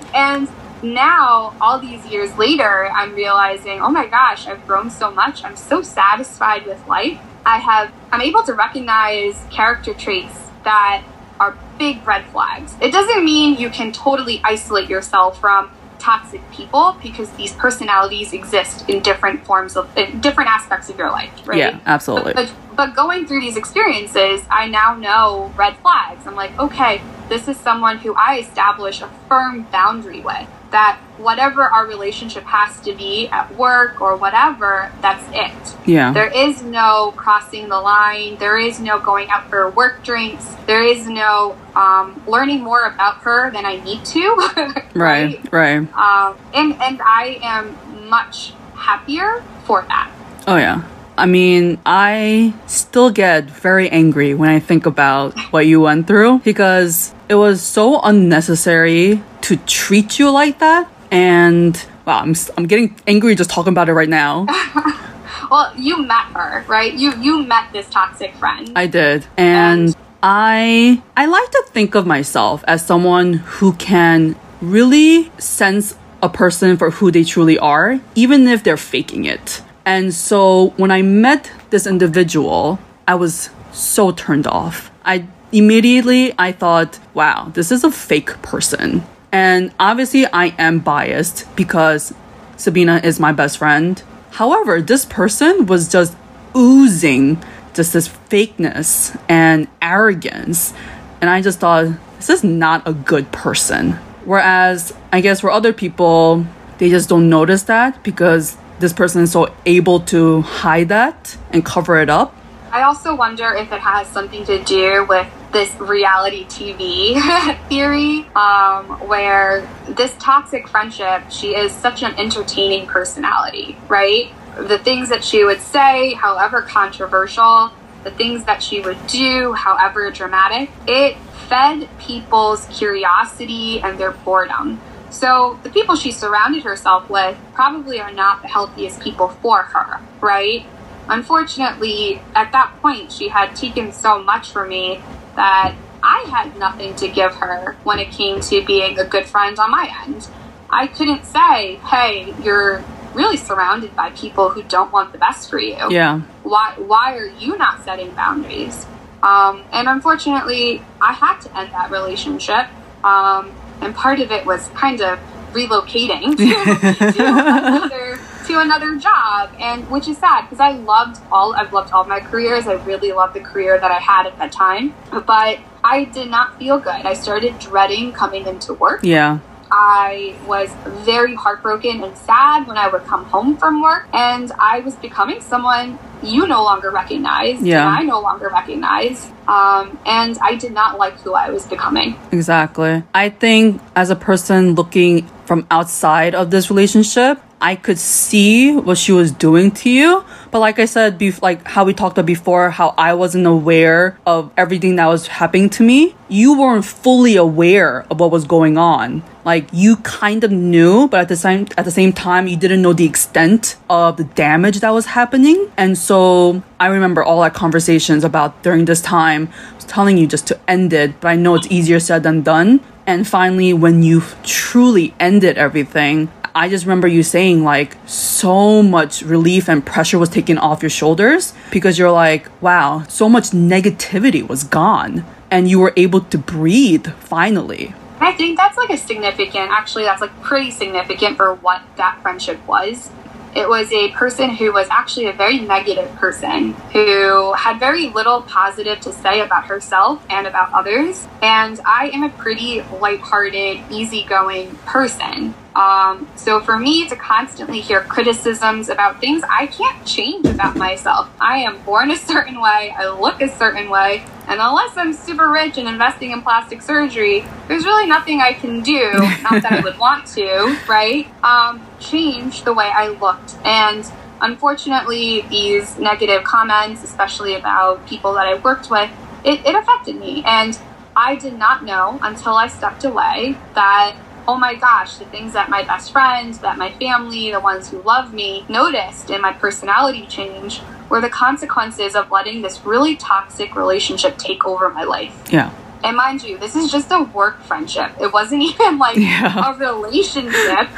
and 0.14 0.48
now, 0.82 1.54
all 1.60 1.78
these 1.78 2.04
years 2.06 2.36
later, 2.38 2.88
I'm 2.90 3.14
realizing, 3.14 3.80
oh 3.80 3.90
my 3.90 4.06
gosh, 4.06 4.46
I've 4.46 4.66
grown 4.66 4.90
so 4.90 5.10
much. 5.10 5.44
I'm 5.44 5.56
so 5.56 5.82
satisfied 5.82 6.66
with 6.66 6.86
life. 6.86 7.18
I 7.44 7.58
have, 7.58 7.92
I'm 8.12 8.20
able 8.20 8.42
to 8.44 8.54
recognize 8.54 9.44
character 9.50 9.94
traits 9.94 10.38
that 10.64 11.02
are 11.38 11.56
big 11.78 12.06
red 12.06 12.24
flags. 12.26 12.74
It 12.80 12.92
doesn't 12.92 13.24
mean 13.24 13.58
you 13.58 13.70
can 13.70 13.92
totally 13.92 14.40
isolate 14.44 14.88
yourself 14.88 15.40
from 15.40 15.70
toxic 15.98 16.40
people 16.50 16.96
because 17.02 17.30
these 17.32 17.52
personalities 17.52 18.32
exist 18.32 18.88
in 18.88 19.02
different 19.02 19.44
forms 19.44 19.76
of, 19.76 19.94
in 19.98 20.20
different 20.20 20.48
aspects 20.48 20.88
of 20.88 20.98
your 20.98 21.10
life, 21.10 21.30
right? 21.46 21.58
Yeah, 21.58 21.80
absolutely. 21.84 22.32
But, 22.32 22.52
but 22.74 22.96
going 22.96 23.26
through 23.26 23.40
these 23.40 23.56
experiences, 23.56 24.42
I 24.50 24.66
now 24.66 24.94
know 24.94 25.52
red 25.56 25.76
flags. 25.78 26.26
I'm 26.26 26.36
like, 26.36 26.58
okay, 26.58 27.02
this 27.28 27.48
is 27.48 27.58
someone 27.58 27.98
who 27.98 28.14
I 28.14 28.38
establish 28.38 29.02
a 29.02 29.10
firm 29.28 29.64
boundary 29.64 30.20
with. 30.20 30.48
That 30.70 31.00
whatever 31.18 31.62
our 31.62 31.86
relationship 31.86 32.44
has 32.44 32.78
to 32.80 32.94
be 32.94 33.28
at 33.28 33.54
work 33.56 34.00
or 34.00 34.16
whatever, 34.16 34.90
that's 35.00 35.24
it. 35.32 35.76
Yeah. 35.86 36.12
There 36.12 36.30
is 36.30 36.62
no 36.62 37.12
crossing 37.16 37.68
the 37.68 37.80
line. 37.80 38.36
There 38.36 38.56
is 38.56 38.80
no 38.80 39.00
going 39.00 39.28
out 39.30 39.48
for 39.50 39.70
work 39.70 40.04
drinks. 40.04 40.46
There 40.66 40.84
is 40.84 41.08
no 41.08 41.56
um, 41.74 42.22
learning 42.26 42.62
more 42.62 42.84
about 42.86 43.16
her 43.18 43.50
than 43.50 43.66
I 43.66 43.80
need 43.80 44.04
to. 44.04 44.82
right, 44.94 45.52
right. 45.52 45.78
Um, 45.94 46.38
and 46.54 46.80
and 46.80 47.00
I 47.02 47.38
am 47.42 48.08
much 48.08 48.52
happier 48.74 49.42
for 49.64 49.82
that. 49.88 50.10
Oh, 50.46 50.56
yeah. 50.56 50.82
I 51.20 51.26
mean, 51.26 51.78
I 51.84 52.54
still 52.66 53.10
get 53.10 53.44
very 53.44 53.90
angry 53.90 54.32
when 54.32 54.48
I 54.48 54.58
think 54.58 54.86
about 54.86 55.38
what 55.52 55.66
you 55.66 55.82
went 55.82 56.06
through 56.06 56.38
because 56.38 57.14
it 57.28 57.34
was 57.34 57.60
so 57.60 58.00
unnecessary 58.00 59.22
to 59.42 59.56
treat 59.56 60.18
you 60.18 60.30
like 60.30 60.60
that. 60.60 60.90
And 61.10 61.76
wow, 62.06 62.20
I'm, 62.20 62.34
I'm 62.56 62.66
getting 62.66 62.98
angry 63.06 63.34
just 63.34 63.50
talking 63.50 63.74
about 63.74 63.90
it 63.90 63.92
right 63.92 64.08
now. 64.08 64.46
Well, 65.50 65.72
you 65.76 66.00
met 66.06 66.26
her, 66.26 66.64
right? 66.68 66.94
You 66.94 67.12
you 67.20 67.42
met 67.42 67.72
this 67.72 67.88
toxic 67.90 68.34
friend. 68.36 68.70
I 68.76 68.86
did. 68.86 69.26
And 69.36 69.96
I 70.22 71.02
I 71.16 71.26
like 71.26 71.50
to 71.50 71.64
think 71.70 71.96
of 71.96 72.06
myself 72.06 72.62
as 72.68 72.86
someone 72.86 73.32
who 73.58 73.72
can 73.72 74.36
really 74.60 75.32
sense 75.38 75.96
a 76.22 76.28
person 76.28 76.76
for 76.76 76.90
who 76.90 77.10
they 77.10 77.24
truly 77.24 77.58
are, 77.58 77.98
even 78.14 78.46
if 78.46 78.62
they're 78.62 78.76
faking 78.76 79.24
it. 79.24 79.62
And 79.90 80.14
so 80.14 80.68
when 80.76 80.92
I 80.92 81.02
met 81.02 81.50
this 81.70 81.84
individual, 81.84 82.78
I 83.08 83.16
was 83.16 83.50
so 83.72 84.12
turned 84.12 84.46
off. 84.46 84.88
I 85.04 85.26
immediately 85.50 86.32
I 86.38 86.52
thought, 86.52 87.00
wow, 87.12 87.50
this 87.54 87.72
is 87.72 87.82
a 87.82 87.90
fake 87.90 88.40
person. 88.40 89.02
And 89.32 89.74
obviously 89.80 90.26
I 90.26 90.54
am 90.58 90.78
biased 90.78 91.44
because 91.56 92.14
Sabina 92.56 93.00
is 93.02 93.18
my 93.18 93.32
best 93.32 93.58
friend. 93.58 94.00
However, 94.30 94.80
this 94.80 95.04
person 95.04 95.66
was 95.66 95.88
just 95.88 96.16
oozing 96.56 97.42
just 97.74 97.92
this 97.92 98.08
fakeness 98.08 99.20
and 99.28 99.66
arrogance. 99.82 100.72
And 101.20 101.28
I 101.28 101.42
just 101.42 101.58
thought, 101.58 101.98
this 102.18 102.30
is 102.30 102.44
not 102.44 102.86
a 102.86 102.92
good 102.92 103.32
person. 103.32 103.94
Whereas, 104.24 104.94
I 105.12 105.20
guess 105.20 105.40
for 105.40 105.50
other 105.50 105.72
people, 105.72 106.46
they 106.78 106.90
just 106.90 107.08
don't 107.08 107.28
notice 107.28 107.64
that 107.64 108.04
because 108.04 108.56
this 108.80 108.92
person 108.92 109.22
is 109.22 109.30
so 109.30 109.54
able 109.66 110.00
to 110.00 110.40
hide 110.40 110.88
that 110.88 111.36
and 111.50 111.64
cover 111.64 112.00
it 112.00 112.10
up. 112.10 112.34
I 112.72 112.82
also 112.82 113.14
wonder 113.14 113.52
if 113.52 113.72
it 113.72 113.80
has 113.80 114.06
something 114.08 114.44
to 114.46 114.62
do 114.62 115.04
with 115.08 115.26
this 115.52 115.74
reality 115.80 116.44
TV 116.44 117.20
theory, 117.68 118.26
um, 118.36 118.86
where 119.08 119.68
this 119.88 120.14
toxic 120.18 120.68
friendship, 120.68 121.30
she 121.30 121.56
is 121.56 121.72
such 121.72 122.02
an 122.02 122.14
entertaining 122.18 122.86
personality, 122.86 123.76
right? 123.88 124.32
The 124.56 124.78
things 124.78 125.08
that 125.08 125.24
she 125.24 125.44
would 125.44 125.60
say, 125.60 126.14
however 126.14 126.62
controversial, 126.62 127.72
the 128.04 128.12
things 128.12 128.44
that 128.44 128.62
she 128.62 128.80
would 128.80 129.04
do, 129.08 129.52
however 129.52 130.10
dramatic, 130.10 130.70
it 130.86 131.16
fed 131.48 131.88
people's 131.98 132.66
curiosity 132.66 133.80
and 133.80 133.98
their 133.98 134.12
boredom. 134.12 134.80
So 135.10 135.58
the 135.62 135.70
people 135.70 135.96
she 135.96 136.12
surrounded 136.12 136.62
herself 136.62 137.10
with 137.10 137.36
probably 137.52 138.00
are 138.00 138.12
not 138.12 138.42
the 138.42 138.48
healthiest 138.48 139.00
people 139.00 139.28
for 139.28 139.62
her, 139.62 140.00
right? 140.20 140.64
Unfortunately, 141.08 142.22
at 142.34 142.52
that 142.52 142.72
point, 142.80 143.10
she 143.10 143.28
had 143.28 143.56
taken 143.56 143.92
so 143.92 144.22
much 144.22 144.52
from 144.52 144.68
me 144.68 145.00
that 145.34 145.74
I 146.02 146.24
had 146.30 146.56
nothing 146.56 146.94
to 146.96 147.08
give 147.08 147.34
her 147.34 147.76
when 147.82 147.98
it 147.98 148.10
came 148.10 148.40
to 148.40 148.64
being 148.64 148.98
a 148.98 149.04
good 149.04 149.26
friend 149.26 149.58
on 149.58 149.70
my 149.70 149.92
end. 150.06 150.28
I 150.70 150.86
couldn't 150.86 151.24
say, 151.24 151.76
hey, 151.76 152.32
you're 152.42 152.84
really 153.12 153.36
surrounded 153.36 153.94
by 153.96 154.10
people 154.10 154.50
who 154.50 154.62
don't 154.62 154.92
want 154.92 155.10
the 155.10 155.18
best 155.18 155.50
for 155.50 155.58
you. 155.58 155.76
Yeah. 155.90 156.20
Why, 156.44 156.74
why 156.78 157.16
are 157.16 157.26
you 157.26 157.58
not 157.58 157.84
setting 157.84 158.10
boundaries? 158.12 158.86
Um, 159.22 159.64
and 159.72 159.88
unfortunately, 159.88 160.82
I 161.00 161.12
had 161.12 161.40
to 161.40 161.58
end 161.58 161.72
that 161.72 161.90
relationship. 161.90 162.68
Um, 163.04 163.52
and 163.80 163.94
part 163.94 164.20
of 164.20 164.30
it 164.30 164.44
was 164.46 164.68
kind 164.68 165.00
of 165.00 165.18
relocating 165.52 166.36
to, 166.36 167.12
to 167.12 167.26
another 167.26 168.18
to 168.46 168.60
another 168.60 168.96
job 168.96 169.50
and 169.58 169.88
which 169.90 170.08
is 170.08 170.18
sad 170.18 170.42
because 170.42 170.60
I 170.60 170.72
loved 170.72 171.20
all 171.30 171.54
I've 171.54 171.72
loved 171.72 171.92
all 171.92 172.04
my 172.04 172.20
careers. 172.20 172.66
I 172.66 172.74
really 172.84 173.12
loved 173.12 173.34
the 173.34 173.40
career 173.40 173.78
that 173.78 173.90
I 173.90 173.98
had 173.98 174.26
at 174.26 174.38
that 174.38 174.52
time. 174.52 174.94
But 175.10 175.58
I 175.82 176.04
did 176.04 176.30
not 176.30 176.58
feel 176.58 176.78
good. 176.78 177.06
I 177.06 177.14
started 177.14 177.58
dreading 177.58 178.12
coming 178.12 178.46
into 178.46 178.74
work. 178.74 179.00
Yeah. 179.02 179.38
I 179.72 180.34
was 180.46 180.70
very 181.04 181.34
heartbroken 181.34 182.02
and 182.02 182.16
sad 182.16 182.66
when 182.66 182.76
I 182.76 182.88
would 182.88 183.04
come 183.04 183.24
home 183.26 183.56
from 183.56 183.82
work, 183.82 184.08
and 184.12 184.50
I 184.58 184.80
was 184.80 184.94
becoming 184.96 185.40
someone 185.40 185.98
you 186.22 186.46
no 186.46 186.62
longer 186.62 186.90
recognize, 186.90 187.62
Yeah. 187.62 187.80
and 187.86 187.88
I 187.98 188.02
no 188.02 188.20
longer 188.20 188.50
recognize, 188.52 189.30
um, 189.48 189.98
and 190.04 190.36
I 190.42 190.56
did 190.56 190.72
not 190.72 190.98
like 190.98 191.18
who 191.20 191.34
I 191.34 191.50
was 191.50 191.64
becoming. 191.66 192.16
Exactly. 192.32 193.02
I 193.14 193.30
think 193.30 193.80
as 193.96 194.10
a 194.10 194.16
person 194.16 194.74
looking 194.74 195.26
from 195.46 195.66
outside 195.70 196.34
of 196.34 196.50
this 196.50 196.70
relationship, 196.70 197.40
I 197.62 197.74
could 197.74 197.98
see 197.98 198.74
what 198.74 198.96
she 198.98 199.12
was 199.12 199.32
doing 199.32 199.70
to 199.82 199.90
you. 199.90 200.24
But 200.50 200.58
like 200.58 200.78
I 200.80 200.84
said, 200.84 201.18
bef- 201.18 201.42
like 201.42 201.66
how 201.66 201.84
we 201.84 201.94
talked 201.94 202.18
about 202.18 202.26
before, 202.26 202.70
how 202.70 202.94
I 202.98 203.14
wasn't 203.14 203.46
aware 203.46 204.18
of 204.26 204.50
everything 204.56 204.96
that 204.96 205.06
was 205.06 205.28
happening 205.28 205.70
to 205.70 205.84
me. 205.84 206.16
You 206.28 206.58
weren't 206.58 206.84
fully 206.84 207.36
aware 207.36 208.04
of 208.10 208.18
what 208.18 208.30
was 208.30 208.44
going 208.44 208.76
on. 208.76 209.22
Like 209.44 209.68
you 209.72 209.96
kind 209.98 210.42
of 210.42 210.50
knew, 210.50 211.08
but 211.08 211.20
at 211.20 211.28
the 211.28 211.36
same 211.36 211.68
at 211.78 211.84
the 211.84 211.90
same 211.90 212.12
time, 212.12 212.48
you 212.48 212.56
didn't 212.56 212.82
know 212.82 212.92
the 212.92 213.06
extent 213.06 213.76
of 213.88 214.16
the 214.16 214.24
damage 214.24 214.80
that 214.80 214.90
was 214.90 215.06
happening. 215.06 215.70
And 215.76 215.96
so 215.96 216.62
I 216.80 216.88
remember 216.88 217.22
all 217.22 217.42
our 217.42 217.50
conversations 217.50 218.24
about 218.24 218.62
during 218.62 218.84
this 218.86 219.00
time. 219.00 219.48
I 219.72 219.74
was 219.76 219.84
telling 219.84 220.18
you 220.18 220.26
just 220.26 220.46
to 220.48 220.60
end 220.68 220.92
it, 220.92 221.20
but 221.20 221.28
I 221.28 221.36
know 221.36 221.54
it's 221.54 221.68
easier 221.70 222.00
said 222.00 222.22
than 222.24 222.42
done. 222.42 222.80
And 223.06 223.26
finally, 223.26 223.72
when 223.72 224.02
you 224.02 224.22
truly 224.44 225.14
ended 225.18 225.58
everything, 225.58 226.30
I 226.54 226.68
just 226.68 226.84
remember 226.84 227.06
you 227.06 227.22
saying 227.22 227.62
like 227.62 227.96
so 228.06 228.82
much 228.82 229.22
relief 229.22 229.68
and 229.68 229.84
pressure 229.84 230.18
was 230.18 230.28
taken 230.28 230.58
off 230.58 230.82
your 230.82 230.90
shoulders 230.90 231.54
because 231.70 231.98
you're 231.98 232.10
like, 232.10 232.50
wow, 232.60 233.04
so 233.08 233.28
much 233.28 233.50
negativity 233.50 234.46
was 234.46 234.64
gone 234.64 235.24
and 235.50 235.68
you 235.68 235.78
were 235.78 235.92
able 235.96 236.20
to 236.22 236.38
breathe 236.38 237.06
finally. 237.20 237.94
I 238.18 238.32
think 238.32 238.56
that's 238.56 238.76
like 238.76 238.90
a 238.90 238.98
significant, 238.98 239.70
actually, 239.70 240.04
that's 240.04 240.20
like 240.20 240.42
pretty 240.42 240.70
significant 240.70 241.36
for 241.36 241.54
what 241.54 241.82
that 241.96 242.20
friendship 242.20 242.64
was. 242.66 243.10
It 243.54 243.68
was 243.68 243.90
a 243.92 244.10
person 244.10 244.50
who 244.50 244.72
was 244.72 244.88
actually 244.90 245.26
a 245.26 245.32
very 245.32 245.58
negative 245.58 246.12
person 246.16 246.72
who 246.92 247.52
had 247.54 247.80
very 247.80 248.08
little 248.08 248.42
positive 248.42 249.00
to 249.00 249.12
say 249.12 249.40
about 249.40 249.64
herself 249.66 250.24
and 250.30 250.46
about 250.46 250.72
others. 250.72 251.26
And 251.42 251.80
I 251.84 252.10
am 252.12 252.22
a 252.22 252.28
pretty 252.28 252.82
lighthearted, 252.82 253.80
easygoing 253.90 254.76
person. 254.86 255.54
Um, 255.80 256.28
so 256.36 256.60
for 256.60 256.78
me 256.78 257.08
to 257.08 257.16
constantly 257.16 257.80
hear 257.80 258.02
criticisms 258.02 258.90
about 258.90 259.18
things 259.18 259.42
I 259.48 259.66
can't 259.66 260.06
change 260.06 260.44
about 260.44 260.76
myself, 260.76 261.30
I 261.40 261.60
am 261.60 261.80
born 261.84 262.10
a 262.10 262.16
certain 262.16 262.60
way, 262.60 262.94
I 262.94 263.08
look 263.08 263.40
a 263.40 263.48
certain 263.48 263.88
way, 263.88 264.22
and 264.46 264.60
unless 264.60 264.94
I'm 264.98 265.14
super 265.14 265.48
rich 265.48 265.78
and 265.78 265.88
investing 265.88 266.32
in 266.32 266.42
plastic 266.42 266.82
surgery, 266.82 267.46
there's 267.66 267.86
really 267.86 268.06
nothing 268.06 268.42
I 268.42 268.52
can 268.52 268.82
do, 268.82 269.10
not 269.42 269.62
that 269.62 269.72
I 269.72 269.80
would 269.80 269.98
want 269.98 270.26
to, 270.34 270.78
right? 270.86 271.26
Um, 271.42 271.80
change 271.98 272.64
the 272.64 272.74
way 272.74 272.90
I 272.94 273.08
looked. 273.08 273.56
And 273.64 274.04
unfortunately, 274.42 275.46
these 275.48 275.98
negative 275.98 276.44
comments, 276.44 277.02
especially 277.04 277.54
about 277.54 278.06
people 278.06 278.34
that 278.34 278.46
I 278.46 278.58
worked 278.58 278.90
with, 278.90 279.10
it, 279.44 279.64
it 279.64 279.74
affected 279.74 280.16
me. 280.16 280.42
And 280.44 280.78
I 281.16 281.36
did 281.36 281.58
not 281.58 281.84
know 281.84 282.18
until 282.22 282.54
I 282.54 282.66
stepped 282.68 283.04
away 283.04 283.56
that, 283.74 284.16
oh 284.50 284.56
my 284.56 284.74
gosh, 284.74 285.14
the 285.18 285.24
things 285.26 285.52
that 285.52 285.70
my 285.70 285.84
best 285.84 286.10
friend, 286.10 286.54
that 286.54 286.76
my 286.76 286.90
family, 286.94 287.52
the 287.52 287.60
ones 287.60 287.88
who 287.88 288.02
love 288.02 288.34
me 288.34 288.66
noticed 288.68 289.30
in 289.30 289.40
my 289.40 289.52
personality 289.52 290.26
change 290.26 290.80
were 291.08 291.20
the 291.20 291.30
consequences 291.30 292.16
of 292.16 292.32
letting 292.32 292.60
this 292.60 292.84
really 292.84 293.14
toxic 293.14 293.76
relationship 293.76 294.36
take 294.38 294.66
over 294.66 294.88
my 294.90 295.04
life. 295.04 295.32
Yeah. 295.52 295.70
And 296.02 296.16
mind 296.16 296.42
you, 296.42 296.58
this 296.58 296.74
is 296.74 296.90
just 296.90 297.12
a 297.12 297.22
work 297.32 297.62
friendship. 297.62 298.10
It 298.20 298.32
wasn't 298.32 298.62
even 298.70 298.98
like 298.98 299.18
Yeah. 299.18 299.72
a 299.72 299.78
relationship, 299.78 300.88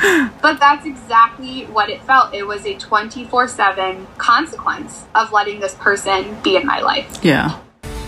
but 0.40 0.58
that's 0.58 0.86
exactly 0.86 1.66
what 1.66 1.90
it 1.90 2.02
felt. 2.04 2.32
It 2.32 2.46
was 2.46 2.64
a 2.64 2.74
24 2.78 3.48
7 3.48 4.06
consequence 4.16 5.04
of 5.14 5.30
letting 5.30 5.60
this 5.60 5.74
person 5.74 6.38
be 6.42 6.56
in 6.56 6.64
my 6.64 6.80
life. 6.80 7.22
Yeah. 7.22 7.58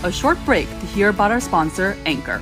A 0.03 0.11
short 0.11 0.43
break 0.43 0.67
to 0.67 0.85
hear 0.87 1.09
about 1.09 1.29
our 1.29 1.39
sponsor, 1.39 1.95
Anchor. 2.07 2.41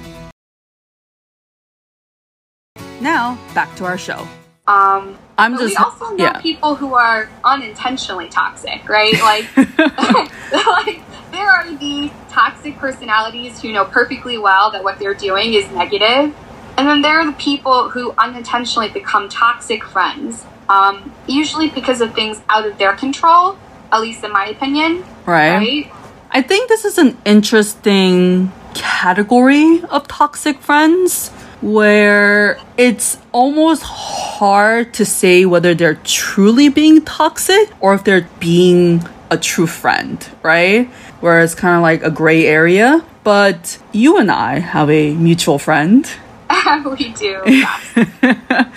Now, 3.03 3.37
back 3.53 3.75
to 3.75 3.85
our 3.85 3.97
show. 3.97 4.25
Um, 4.65 5.19
I'm 5.37 5.57
just 5.57 5.71
we 5.71 5.75
also 5.75 6.15
know 6.15 6.23
yeah. 6.23 6.39
people 6.39 6.75
who 6.75 6.93
are 6.93 7.29
unintentionally 7.43 8.29
toxic, 8.29 8.87
right? 8.87 9.13
Like, 9.15 9.57
like 10.53 11.01
there 11.31 11.49
are 11.49 11.69
the 11.75 12.09
toxic 12.29 12.77
personalities 12.77 13.61
who 13.61 13.73
know 13.73 13.83
perfectly 13.83 14.37
well 14.37 14.71
that 14.71 14.85
what 14.85 14.99
they're 14.99 15.13
doing 15.13 15.53
is 15.53 15.69
negative, 15.71 16.33
and 16.77 16.87
then 16.87 17.01
there 17.01 17.19
are 17.19 17.25
the 17.25 17.37
people 17.37 17.89
who 17.89 18.13
unintentionally 18.17 18.87
become 18.87 19.27
toxic 19.27 19.83
friends, 19.83 20.45
um, 20.69 21.13
usually 21.27 21.67
because 21.69 21.99
of 21.99 22.15
things 22.15 22.41
out 22.47 22.65
of 22.65 22.77
their 22.77 22.93
control. 22.93 23.57
At 23.91 23.99
least 23.99 24.23
in 24.23 24.31
my 24.31 24.45
opinion, 24.45 25.03
right? 25.25 25.57
right? 25.57 25.91
I 26.31 26.41
think 26.41 26.69
this 26.69 26.85
is 26.85 26.97
an 26.97 27.17
interesting 27.25 28.53
category 28.73 29.83
of 29.89 30.07
toxic 30.07 30.61
friends 30.61 31.31
where 31.63 32.59
it's 32.77 33.17
almost 33.31 33.83
hard 33.83 34.93
to 34.95 35.05
say 35.05 35.45
whether 35.45 35.73
they're 35.73 35.95
truly 36.03 36.67
being 36.67 37.01
toxic 37.03 37.71
or 37.79 37.93
if 37.93 38.03
they're 38.03 38.27
being 38.39 39.01
a 39.31 39.37
true 39.37 39.65
friend, 39.65 40.29
right? 40.43 40.87
Where 41.21 41.41
it's 41.41 41.55
kind 41.55 41.75
of 41.77 41.81
like 41.81 42.03
a 42.03 42.11
gray 42.11 42.45
area. 42.45 43.05
But 43.23 43.81
you 43.93 44.17
and 44.17 44.29
I 44.29 44.59
have 44.59 44.89
a 44.89 45.13
mutual 45.13 45.57
friend 45.57 46.05
we 46.85 47.09
do. 47.13 47.41
yes. 47.45 47.95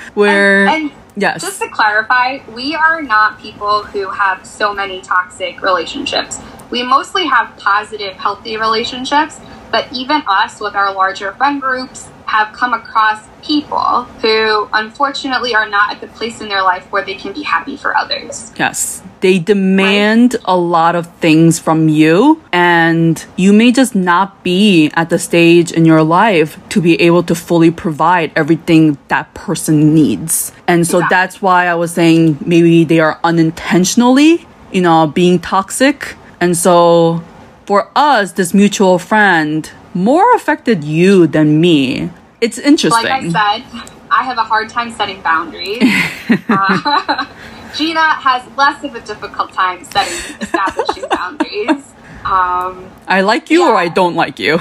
where, 0.14 0.66
and 0.68 0.92
yes, 1.16 1.42
Just 1.42 1.60
to 1.60 1.68
clarify, 1.68 2.38
we 2.54 2.74
are 2.74 3.02
not 3.02 3.40
people 3.40 3.82
who 3.84 4.10
have 4.10 4.46
so 4.46 4.72
many 4.72 5.00
toxic 5.00 5.60
relationships. 5.60 6.38
We 6.70 6.82
mostly 6.82 7.26
have 7.26 7.56
positive, 7.58 8.14
healthy 8.14 8.56
relationships, 8.56 9.40
but 9.70 9.92
even 9.92 10.22
us 10.26 10.60
with 10.60 10.74
our 10.74 10.92
larger 10.94 11.32
friend 11.32 11.60
groups 11.60 12.08
have 12.36 12.54
come 12.54 12.74
across 12.74 13.26
people 13.42 14.04
who 14.20 14.68
unfortunately 14.72 15.54
are 15.54 15.68
not 15.68 15.92
at 15.92 16.00
the 16.00 16.08
place 16.08 16.40
in 16.40 16.48
their 16.48 16.62
life 16.62 16.84
where 16.92 17.04
they 17.04 17.14
can 17.14 17.32
be 17.32 17.42
happy 17.42 17.76
for 17.76 17.96
others. 17.96 18.52
Yes. 18.58 19.02
They 19.20 19.38
demand 19.38 20.36
a 20.44 20.56
lot 20.56 20.94
of 20.94 21.06
things 21.16 21.58
from 21.58 21.88
you, 21.88 22.42
and 22.52 23.24
you 23.36 23.52
may 23.52 23.72
just 23.72 23.94
not 23.94 24.42
be 24.42 24.90
at 24.94 25.08
the 25.08 25.18
stage 25.18 25.72
in 25.72 25.84
your 25.86 26.02
life 26.02 26.58
to 26.70 26.80
be 26.80 27.00
able 27.00 27.22
to 27.24 27.34
fully 27.34 27.70
provide 27.70 28.32
everything 28.36 28.98
that 29.08 29.32
person 29.34 29.94
needs. 29.94 30.52
And 30.66 30.86
so 30.86 30.98
Exactly. 30.98 31.14
that's 31.16 31.42
why 31.42 31.66
I 31.66 31.74
was 31.74 31.92
saying 31.92 32.38
maybe 32.44 32.84
they 32.84 33.00
are 33.00 33.18
unintentionally, 33.24 34.46
you 34.72 34.82
know, 34.82 35.06
being 35.06 35.38
toxic. 35.38 36.16
And 36.40 36.56
so 36.56 37.22
for 37.64 37.90
us, 37.96 38.32
this 38.32 38.52
mutual 38.52 38.98
friend 38.98 39.70
more 39.94 40.34
affected 40.34 40.84
you 40.84 41.26
than 41.26 41.58
me. 41.60 42.10
It's 42.40 42.58
interesting. 42.58 43.04
Like 43.04 43.34
I 43.34 43.60
said, 43.60 43.90
I 44.10 44.22
have 44.24 44.38
a 44.38 44.44
hard 44.44 44.68
time 44.68 44.90
setting 44.92 45.20
boundaries. 45.22 45.82
uh, 46.48 47.26
Gina 47.76 48.00
has 48.00 48.46
less 48.56 48.82
of 48.84 48.94
a 48.94 49.00
difficult 49.00 49.52
time 49.52 49.84
setting 49.84 50.40
establishing 50.40 51.04
boundaries. 51.10 51.92
Um, 52.24 52.90
I 53.06 53.20
like 53.20 53.50
you 53.50 53.68
or 53.68 53.76
I 53.76 53.88
don't 53.88 54.14
like 54.14 54.38
you. 54.38 54.58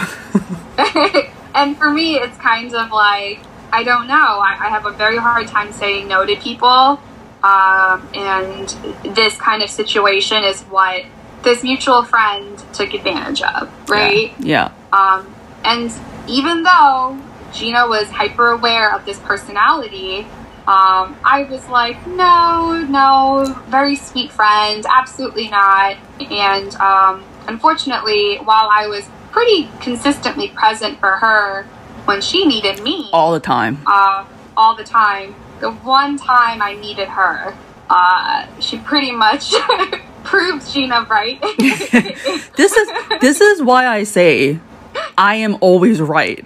and 1.55 1.77
for 1.77 1.89
me, 1.89 2.15
it's 2.15 2.37
kind 2.37 2.73
of 2.73 2.91
like 2.91 3.39
I 3.71 3.83
don't 3.83 4.07
know. 4.07 4.13
I, 4.15 4.55
I 4.59 4.69
have 4.69 4.85
a 4.85 4.91
very 4.91 5.17
hard 5.17 5.47
time 5.47 5.71
saying 5.71 6.07
no 6.07 6.25
to 6.25 6.35
people, 6.37 6.99
um, 7.43 8.07
and 8.13 8.69
this 9.15 9.35
kind 9.37 9.63
of 9.63 9.69
situation 9.69 10.43
is 10.43 10.61
what 10.63 11.05
this 11.43 11.63
mutual 11.63 12.03
friend 12.03 12.63
took 12.73 12.93
advantage 12.93 13.41
of, 13.41 13.71
right? 13.89 14.33
Yeah. 14.39 14.71
Um, 14.93 15.33
and 15.63 15.91
even 16.27 16.63
though 16.63 17.19
Gina 17.55 17.87
was 17.87 18.09
hyper 18.09 18.49
aware 18.49 18.93
of 18.93 19.05
this 19.05 19.19
personality, 19.19 20.27
um, 20.67 21.15
I 21.23 21.43
was 21.47 21.67
like, 21.67 22.07
no, 22.07 22.83
no, 22.89 23.55
very 23.67 23.95
sweet 23.95 24.31
friend, 24.31 24.83
absolutely 24.89 25.47
not. 25.47 25.95
And 26.19 26.73
um, 26.77 27.23
unfortunately, 27.47 28.37
while 28.37 28.69
I 28.71 28.87
was 28.87 29.07
pretty 29.31 29.69
consistently 29.79 30.49
present 30.49 30.99
for 30.99 31.17
her 31.17 31.63
when 32.05 32.21
she 32.21 32.47
needed 32.47 32.81
me 32.81 33.09
All 33.13 33.31
the 33.31 33.39
time. 33.39 33.83
uh, 33.85 34.25
all 34.57 34.75
the 34.75 34.83
time, 34.83 35.35
the 35.59 35.71
one 35.71 36.17
time 36.17 36.63
I 36.63 36.73
needed 36.73 37.09
her, 37.09 37.55
uh, 37.91 38.47
she 38.59 38.79
pretty 38.79 39.11
much 39.11 39.53
proves 40.23 40.73
Gina 40.73 41.05
right. 41.07 41.39
this 41.59 42.71
is 42.75 42.89
this 43.21 43.39
is 43.39 43.61
why 43.61 43.85
I 43.85 44.03
say 44.03 44.59
I 45.17 45.35
am 45.35 45.57
always 45.61 46.01
right. 46.01 46.45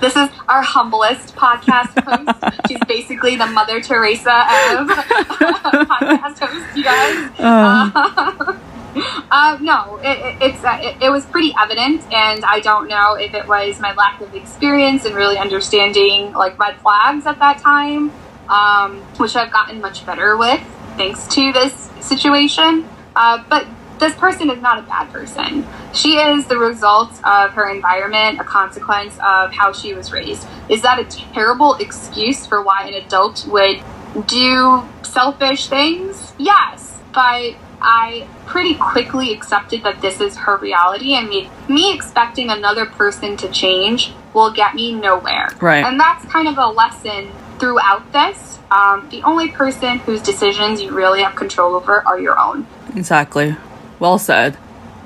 this 0.00 0.16
is 0.16 0.28
our 0.48 0.62
humblest 0.62 1.36
podcast 1.36 2.02
host. 2.02 2.66
She's 2.68 2.80
basically 2.88 3.36
the 3.36 3.46
Mother 3.46 3.80
Teresa 3.80 4.30
of 4.30 4.88
podcast 4.88 6.38
hosts, 6.38 6.76
you 6.76 6.84
guys. 6.84 7.30
Uh, 7.38 8.56
uh, 9.30 9.58
no, 9.60 10.00
it, 10.02 10.42
it's 10.42 10.64
uh, 10.64 10.78
it, 10.80 11.02
it, 11.02 11.10
was 11.10 11.26
pretty 11.26 11.54
evident, 11.60 12.02
and 12.12 12.44
I 12.44 12.60
don't 12.60 12.88
know 12.88 13.14
if 13.14 13.34
it 13.34 13.46
was 13.46 13.78
my 13.80 13.92
lack 13.94 14.20
of 14.20 14.34
experience 14.34 15.04
and 15.04 15.14
really 15.14 15.36
understanding 15.36 16.32
like 16.32 16.58
red 16.58 16.76
flags 16.80 17.26
at 17.26 17.38
that 17.38 17.58
time, 17.58 18.10
um, 18.48 19.00
which 19.18 19.36
I've 19.36 19.52
gotten 19.52 19.80
much 19.80 20.06
better 20.06 20.36
with 20.36 20.60
thanks 20.96 21.26
to 21.28 21.52
this 21.52 21.90
situation. 22.00 22.88
Uh, 23.16 23.42
but 23.48 23.66
this 24.00 24.14
person 24.16 24.50
is 24.50 24.60
not 24.60 24.78
a 24.78 24.82
bad 24.82 25.12
person. 25.12 25.66
She 25.94 26.16
is 26.16 26.46
the 26.46 26.58
result 26.58 27.12
of 27.24 27.52
her 27.52 27.68
environment, 27.68 28.40
a 28.40 28.44
consequence 28.44 29.14
of 29.18 29.52
how 29.52 29.72
she 29.72 29.94
was 29.94 30.10
raised. 30.10 30.46
Is 30.68 30.82
that 30.82 30.98
a 30.98 31.04
terrible 31.04 31.74
excuse 31.74 32.46
for 32.46 32.62
why 32.62 32.88
an 32.88 32.94
adult 32.94 33.46
would 33.46 33.82
do 34.26 34.82
selfish 35.02 35.68
things? 35.68 36.32
Yes, 36.38 36.98
but 37.12 37.54
I 37.82 38.26
pretty 38.46 38.74
quickly 38.74 39.32
accepted 39.32 39.82
that 39.84 40.00
this 40.00 40.20
is 40.20 40.36
her 40.36 40.56
reality 40.56 41.14
and 41.14 41.28
me, 41.28 41.50
me 41.68 41.94
expecting 41.94 42.50
another 42.50 42.86
person 42.86 43.36
to 43.38 43.48
change 43.48 44.12
will 44.34 44.52
get 44.52 44.74
me 44.74 44.92
nowhere. 44.92 45.48
Right. 45.60 45.84
And 45.84 45.98
that's 45.98 46.24
kind 46.26 46.48
of 46.48 46.58
a 46.58 46.66
lesson 46.66 47.30
throughout 47.58 48.12
this. 48.12 48.58
Um, 48.70 49.08
the 49.10 49.22
only 49.22 49.48
person 49.48 49.98
whose 50.00 50.22
decisions 50.22 50.80
you 50.80 50.92
really 50.92 51.22
have 51.22 51.34
control 51.34 51.74
over 51.74 52.06
are 52.06 52.20
your 52.20 52.38
own. 52.38 52.66
Exactly. 52.94 53.56
Well 54.00 54.18
said. 54.18 54.56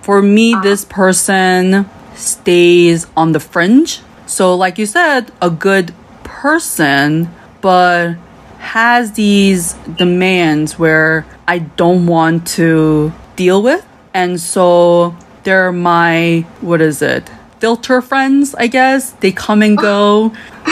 For 0.02 0.22
me, 0.22 0.54
uh, 0.54 0.60
this 0.62 0.84
person 0.84 1.90
stays 2.14 3.06
on 3.16 3.32
the 3.32 3.40
fringe. 3.40 4.00
So, 4.26 4.54
like 4.54 4.78
you 4.78 4.86
said, 4.86 5.30
a 5.42 5.50
good 5.50 5.92
person, 6.22 7.28
but 7.60 8.14
has 8.58 9.12
these 9.12 9.74
demands 9.96 10.78
where 10.78 11.26
I 11.46 11.58
don't 11.58 12.06
want 12.06 12.46
to 12.58 13.12
deal 13.36 13.62
with. 13.62 13.86
And 14.14 14.40
so 14.40 15.16
they're 15.42 15.72
my, 15.72 16.46
what 16.60 16.80
is 16.80 17.02
it? 17.02 17.28
Filter 17.58 18.00
friends, 18.00 18.54
I 18.54 18.66
guess. 18.68 19.10
They 19.10 19.32
come 19.32 19.62
and 19.62 19.76
go. 19.76 20.32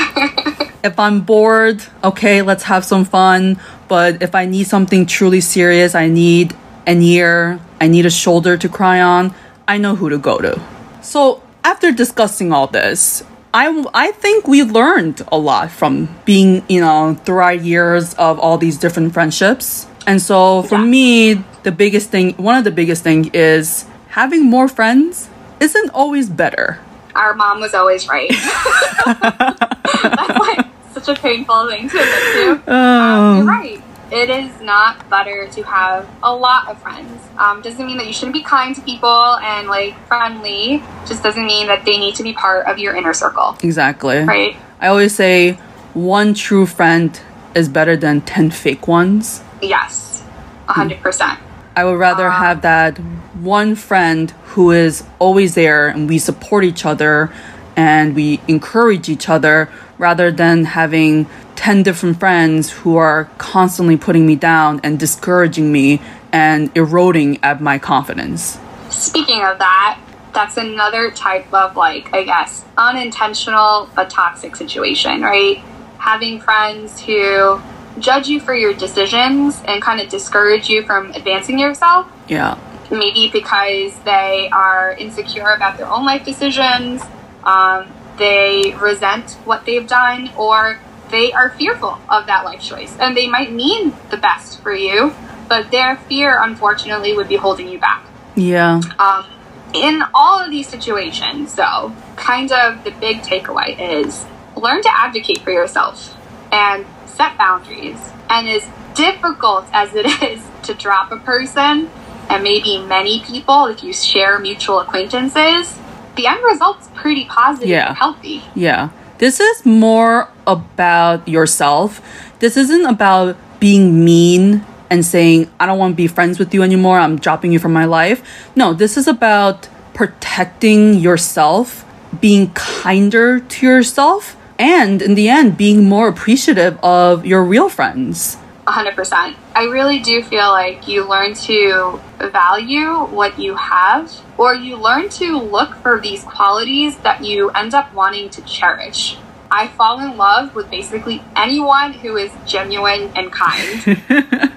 if 0.85 0.99
I'm 0.99 1.21
bored, 1.21 1.83
okay, 2.03 2.43
let's 2.43 2.65
have 2.65 2.85
some 2.85 3.05
fun. 3.05 3.61
But 3.89 4.23
if 4.23 4.35
I 4.35 4.47
need 4.47 4.65
something 4.65 5.07
truly 5.07 5.41
serious, 5.41 5.95
I 5.95 6.09
need 6.09 6.55
an 6.87 7.03
ear, 7.03 7.61
I 7.83 7.89
need 7.89 8.07
a 8.07 8.11
shoulder 8.11 8.57
to 8.57 8.69
cry 8.69 9.01
on, 9.01 9.35
I 9.67 9.77
know 9.77 9.97
who 9.97 10.09
to 10.09 10.17
go 10.17 10.39
to. 10.39 10.63
So 11.03 11.43
after 11.65 11.91
discussing 11.91 12.53
all 12.53 12.69
this, 12.69 13.25
I, 13.53 13.85
I 13.93 14.13
think 14.13 14.47
we 14.47 14.63
learned 14.63 15.23
a 15.33 15.37
lot 15.37 15.73
from 15.73 16.09
being, 16.25 16.65
you 16.69 16.81
know, 16.81 17.19
throughout 17.25 17.65
years 17.65 18.15
of 18.15 18.39
all 18.39 18.57
these 18.57 18.79
different 18.79 19.13
friendships. 19.13 19.89
And 20.07 20.23
so 20.23 20.63
for 20.63 20.77
yeah. 20.77 20.85
me, 20.85 21.35
the 21.65 21.73
biggest 21.73 22.11
thing, 22.11 22.35
one 22.35 22.55
of 22.55 22.63
the 22.63 22.71
biggest 22.71 23.03
thing 23.03 23.33
is 23.35 23.85
having 24.11 24.45
more 24.45 24.69
friends 24.69 25.29
isn't 25.59 25.91
always 25.91 26.31
better. 26.31 26.79
Our 27.17 27.35
mom 27.35 27.59
was 27.59 27.75
always 27.75 28.07
right. 28.07 28.31
That's 29.05 30.39
like 30.39 30.67
such 30.93 31.09
a 31.09 31.21
painful 31.21 31.69
thing 31.69 31.89
to 31.89 31.99
admit 31.99 32.65
to. 32.65 32.73
Um, 32.73 33.39
you're 33.39 33.47
right 33.47 33.83
it 34.13 34.29
is 34.29 34.52
not 34.63 35.09
better 35.11 35.49
to 35.49 35.63
have 35.63 36.09
a 36.23 36.35
lot 36.35 36.69
of 36.69 36.81
friends. 36.81 37.21
Um, 37.39 37.63
doesn't 37.63 37.85
mean 37.85 37.99
that 37.99 38.07
you 38.07 38.13
shouldn't 38.13 38.35
be 38.35 38.43
kind 38.43 38.75
to 38.75 38.83
people 38.83 39.37
and 39.39 39.69
like 39.69 39.95
friendly. 40.07 40.83
Just 41.07 41.23
doesn't 41.23 41.47
mean 41.47 41.67
that 41.67 41.85
they 41.85 41.99
need 41.99 42.15
to 42.17 42.23
be 42.23 42.33
part 42.33 42.67
of 42.67 42.79
your 42.79 42.95
inner 42.95 43.15
circle. 43.15 43.57
Exactly. 43.63 44.19
Right. 44.21 44.57
I 44.81 44.89
always 44.89 45.15
say 45.15 45.53
one 45.95 46.35
true 46.35 46.67
friend 46.67 47.19
is 47.55 47.69
better 47.69 47.97
than 47.97 48.21
10 48.23 48.51
fake 48.51 48.89
ones. 48.89 49.43
Yes, 49.61 50.23
100%. 50.69 51.39
I 51.77 51.85
would 51.85 51.99
rather 51.99 52.27
uh, 52.27 52.31
have 52.31 52.63
that 52.63 52.99
one 53.37 53.75
friend 53.75 54.31
who 54.55 54.71
is 54.71 55.05
always 55.19 55.55
there 55.55 55.89
and 55.89 56.09
we 56.09 56.19
support 56.19 56.65
each 56.65 56.85
other 56.85 57.33
and 57.77 58.15
we 58.15 58.41
encourage 58.49 59.09
each 59.09 59.29
other 59.29 59.71
rather 59.99 60.31
than 60.31 60.65
having 60.65 61.27
10 61.57 61.83
different 61.83 62.19
friends 62.19 62.71
who 62.71 62.97
are 62.97 63.31
constantly 63.39 63.97
putting 63.97 64.27
me 64.27 64.37
down 64.37 64.81
and 64.83 64.99
discouraging 64.99 65.71
me 65.73 66.01
and 66.33 66.71
eroding 66.77 67.39
at 67.43 67.61
my 67.61 67.79
confidence. 67.79 68.59
Speaking 68.91 69.45
of 69.45 69.59
that, 69.59 70.01
that's 70.33 70.57
another 70.57 71.11
type 71.11 71.53
of 71.53 71.77
like, 71.77 72.13
I 72.15 72.25
guess, 72.25 72.65
unintentional 72.77 73.89
but 73.95 74.11
toxic 74.11 74.57
situation, 74.57 75.23
right? 75.23 75.59
Having 75.99 76.41
friends 76.41 77.01
who 77.01 77.61
judge 77.99 78.29
you 78.29 78.41
for 78.41 78.55
your 78.55 78.73
decisions 78.73 79.63
and 79.67 79.83
kind 79.83 80.01
of 80.01 80.09
discourage 80.09 80.69
you 80.69 80.83
from 80.83 81.11
advancing 81.13 81.59
yourself. 81.59 82.11
Yeah. 82.29 82.59
Maybe 82.91 83.31
because 83.31 83.99
they 84.01 84.49
are 84.53 84.93
insecure 84.93 85.51
about 85.51 85.79
their 85.79 85.87
own 85.87 86.05
life 86.05 86.25
decisions, 86.25 87.03
um, 87.45 87.91
they 88.19 88.75
resent 88.81 89.33
what 89.45 89.65
they've 89.65 89.87
done, 89.87 90.31
or 90.37 90.79
they 91.13 91.31
are 91.33 91.51
fearful 91.51 92.01
of 92.09 92.27
that 92.27 92.45
life 92.45 92.61
choice 92.61 92.97
and 92.99 93.17
they 93.17 93.29
might 93.29 93.53
mean 93.53 93.95
the 94.11 94.17
best 94.17 94.61
for 94.63 94.73
you, 94.73 95.15
but 95.49 95.71
their 95.71 95.97
fear, 95.97 96.43
unfortunately, 96.43 97.13
would 97.13 97.29
be 97.29 97.37
holding 97.37 97.69
you 97.69 97.79
back. 97.79 98.05
Yeah. 98.35 98.81
Um, 98.99 99.27
in 99.73 100.03
all 100.15 100.41
of 100.41 100.51
these 100.51 100.69
situations, 100.69 101.55
though, 101.55 101.95
kind 102.17 102.51
of 102.51 102.83
the 102.83 102.91
big 102.91 103.19
takeaway 103.19 103.79
is 103.79 104.25
learn 104.57 104.83
to 104.83 104.91
advocate 104.93 105.43
for 105.43 105.51
yourself 105.51 106.17
and 106.51 106.85
set 107.07 107.39
boundaries. 107.39 107.99
And 108.29 108.49
as 108.49 108.67
difficult 108.95 109.67
as 109.73 109.95
it 109.95 110.07
is 110.23 110.43
to 110.65 110.75
drop 110.75 111.13
a 111.13 111.19
person, 111.19 111.91
and 112.29 112.43
maybe 112.43 112.79
many 112.79 113.21
people, 113.21 113.67
if 113.67 113.85
you 113.85 113.93
share 113.93 114.39
mutual 114.39 114.81
acquaintances, 114.81 115.79
the 116.17 116.27
end 116.27 116.43
result's 116.43 116.89
pretty 116.95 117.27
positive 117.27 117.69
yeah. 117.69 117.89
and 117.89 117.99
healthy. 117.99 118.43
Yeah. 118.55 118.91
This 119.23 119.39
is 119.39 119.65
more 119.65 120.29
about 120.49 121.29
yourself. 121.29 122.03
This 122.41 122.57
isn't 122.57 122.87
about 122.87 123.37
being 123.61 124.05
mean 124.05 124.67
and 124.91 125.07
saying, 125.07 125.49
I 125.61 125.67
don't 125.67 125.79
want 125.79 125.93
to 125.93 125.97
be 125.97 126.09
friends 126.09 126.41
with 126.41 126.53
you 126.53 126.65
anymore. 126.65 126.99
I'm 126.99 127.21
dropping 127.21 127.53
you 127.53 127.61
from 127.61 127.73
my 127.73 127.85
life. 127.85 128.21
No, 128.57 128.75
this 128.75 128.97
is 128.97 129.07
about 129.07 129.69
protecting 129.95 130.95
yourself, 130.95 131.85
being 132.21 132.51
kinder 132.55 133.39
to 133.39 133.65
yourself, 133.65 134.35
and 134.59 135.01
in 135.01 135.15
the 135.15 135.29
end, 135.29 135.57
being 135.57 135.89
more 135.89 136.09
appreciative 136.09 136.77
of 136.83 137.25
your 137.25 137.45
real 137.45 137.69
friends. 137.69 138.39
100%. 138.67 139.37
I 139.55 139.65
really 139.65 139.99
do 139.99 140.23
feel 140.23 140.49
like 140.49 140.89
you 140.89 141.07
learn 141.07 141.35
to 141.35 142.01
value 142.19 142.95
what 143.15 143.39
you 143.39 143.55
have, 143.57 144.11
or 144.39 144.55
you 144.55 144.77
learn 144.77 145.11
to 145.11 145.39
look 145.39 145.75
for 145.77 146.01
these 146.01 146.25
qualities 146.25 146.97
that 146.99 147.23
you 147.23 147.51
end 147.51 147.75
up 147.75 147.93
wanting 147.93 148.31
to 148.31 148.43
cherish. 148.43 149.19
I 149.51 149.69
fall 149.69 150.01
in 150.01 150.17
love 150.17 150.55
with 150.55 150.71
basically 150.71 151.23
anyone 151.37 151.93
who 151.93 152.17
is 152.17 152.33
genuine 152.47 153.13
and 153.15 153.31
kind. 153.31 153.85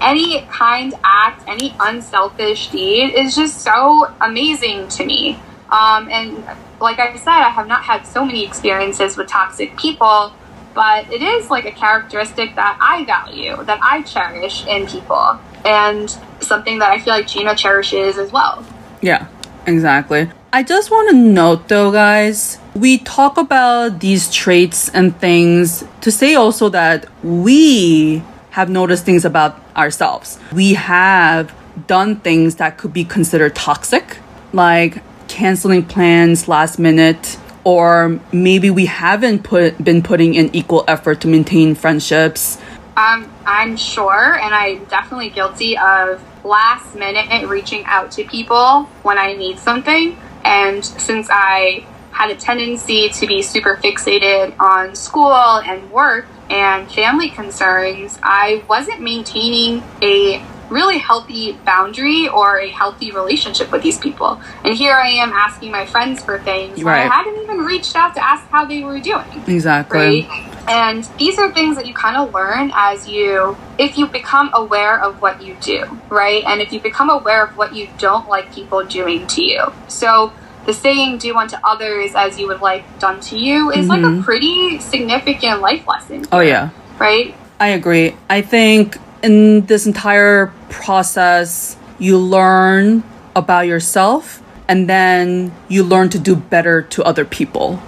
any 0.00 0.42
kind 0.42 0.94
act, 1.02 1.42
any 1.48 1.74
unselfish 1.80 2.68
deed 2.68 3.14
is 3.14 3.34
just 3.34 3.62
so 3.62 4.12
amazing 4.20 4.86
to 4.88 5.04
me. 5.04 5.40
Um, 5.70 6.08
and 6.08 6.44
like 6.80 7.00
I 7.00 7.16
said, 7.16 7.28
I 7.28 7.48
have 7.48 7.66
not 7.66 7.82
had 7.82 8.06
so 8.06 8.24
many 8.24 8.44
experiences 8.44 9.16
with 9.16 9.26
toxic 9.26 9.76
people 9.76 10.32
but 10.74 11.10
it 11.12 11.22
is 11.22 11.50
like 11.50 11.64
a 11.64 11.72
characteristic 11.72 12.54
that 12.56 12.78
I 12.80 13.04
value, 13.04 13.62
that 13.64 13.80
I 13.82 14.02
cherish 14.02 14.66
in 14.66 14.86
people, 14.86 15.38
and 15.64 16.10
something 16.40 16.78
that 16.78 16.90
I 16.90 16.98
feel 16.98 17.14
like 17.14 17.26
Gina 17.26 17.54
cherishes 17.54 18.18
as 18.18 18.32
well. 18.32 18.64
Yeah, 19.00 19.26
exactly. 19.66 20.30
I 20.52 20.62
just 20.62 20.90
want 20.90 21.10
to 21.10 21.16
note 21.16 21.68
though, 21.68 21.92
guys, 21.92 22.58
we 22.74 22.98
talk 22.98 23.38
about 23.38 24.00
these 24.00 24.32
traits 24.32 24.88
and 24.88 25.16
things 25.20 25.84
to 26.00 26.10
say 26.10 26.34
also 26.34 26.68
that 26.70 27.06
we 27.22 28.22
have 28.50 28.68
noticed 28.68 29.04
things 29.04 29.24
about 29.24 29.60
ourselves. 29.76 30.38
We 30.52 30.74
have 30.74 31.54
done 31.86 32.16
things 32.16 32.56
that 32.56 32.78
could 32.78 32.92
be 32.92 33.04
considered 33.04 33.54
toxic, 33.54 34.18
like 34.52 35.02
canceling 35.28 35.84
plans 35.84 36.48
last 36.48 36.78
minute, 36.78 37.38
or 37.64 38.20
maybe 38.32 38.70
we 38.70 38.86
haven't 38.86 39.42
put 39.42 39.82
been 39.82 40.02
putting 40.02 40.34
in 40.34 40.54
equal 40.54 40.84
effort 40.88 41.20
to 41.22 41.28
maintain 41.28 41.74
friendships. 41.74 42.58
Um, 42.96 43.32
i'm 43.46 43.76
sure 43.76 44.34
and 44.34 44.54
i'm 44.54 44.84
definitely 44.86 45.30
guilty 45.30 45.78
of 45.78 46.22
last 46.44 46.94
minute 46.94 47.48
reaching 47.48 47.84
out 47.84 48.10
to 48.12 48.24
people 48.24 48.84
when 49.02 49.18
i 49.18 49.34
need 49.34 49.58
something. 49.58 50.18
And 50.44 50.84
since 50.84 51.28
i 51.30 51.86
had 52.12 52.30
a 52.30 52.36
tendency 52.36 53.08
to 53.08 53.26
be 53.26 53.40
super 53.40 53.76
fixated 53.76 54.58
on 54.60 54.94
school 54.94 55.32
and 55.32 55.90
work 55.90 56.26
and 56.50 56.90
family 56.90 57.30
concerns, 57.30 58.18
I 58.22 58.64
wasn't 58.68 59.00
maintaining 59.00 59.82
a 60.02 60.44
really 60.70 60.98
healthy 60.98 61.52
boundary 61.64 62.28
or 62.28 62.60
a 62.60 62.68
healthy 62.68 63.10
relationship 63.10 63.70
with 63.72 63.82
these 63.82 63.98
people. 63.98 64.40
And 64.64 64.74
here 64.74 64.94
I 64.94 65.08
am 65.08 65.32
asking 65.32 65.70
my 65.70 65.84
friends 65.86 66.22
for 66.22 66.38
things 66.38 66.82
right. 66.82 67.10
I 67.10 67.14
hadn't 67.14 67.42
even 67.42 67.58
reached 67.58 67.96
out 67.96 68.14
to 68.14 68.24
ask 68.24 68.46
how 68.48 68.64
they 68.64 68.82
were 68.82 69.00
doing. 69.00 69.26
Exactly. 69.46 70.22
Right? 70.22 70.50
And 70.68 71.04
these 71.18 71.38
are 71.38 71.52
things 71.52 71.76
that 71.76 71.86
you 71.86 71.94
kind 71.94 72.16
of 72.16 72.32
learn 72.32 72.70
as 72.74 73.08
you, 73.08 73.56
if 73.78 73.98
you 73.98 74.06
become 74.06 74.50
aware 74.54 75.02
of 75.02 75.20
what 75.20 75.42
you 75.42 75.56
do, 75.60 75.84
right? 76.08 76.44
And 76.44 76.60
if 76.60 76.72
you 76.72 76.80
become 76.80 77.10
aware 77.10 77.44
of 77.44 77.56
what 77.56 77.74
you 77.74 77.88
don't 77.98 78.28
like 78.28 78.54
people 78.54 78.84
doing 78.84 79.26
to 79.28 79.42
you. 79.42 79.72
So 79.88 80.32
the 80.66 80.72
saying 80.72 81.18
do 81.18 81.36
unto 81.36 81.56
others 81.64 82.12
as 82.14 82.38
you 82.38 82.46
would 82.46 82.60
like 82.60 82.84
done 82.98 83.20
to 83.20 83.38
you 83.38 83.70
is 83.70 83.78
mm-hmm. 83.78 83.88
like 83.88 84.00
a 84.00 84.04
mm-hmm. 84.04 84.22
pretty 84.22 84.78
significant 84.78 85.60
life 85.60 85.86
lesson. 85.88 86.26
Oh, 86.30 86.40
yeah. 86.40 86.70
Right? 86.98 87.34
I 87.58 87.68
agree. 87.68 88.14
I 88.28 88.42
think 88.42 88.98
in 89.22 89.66
this 89.66 89.86
entire 89.86 90.52
process, 90.70 91.76
you 91.98 92.16
learn 92.16 93.02
about 93.36 93.66
yourself 93.66 94.42
and 94.68 94.88
then 94.88 95.52
you 95.68 95.82
learn 95.82 96.08
to 96.08 96.18
do 96.18 96.34
better 96.36 96.80
to 96.82 97.02
other 97.02 97.24
people. 97.24 97.82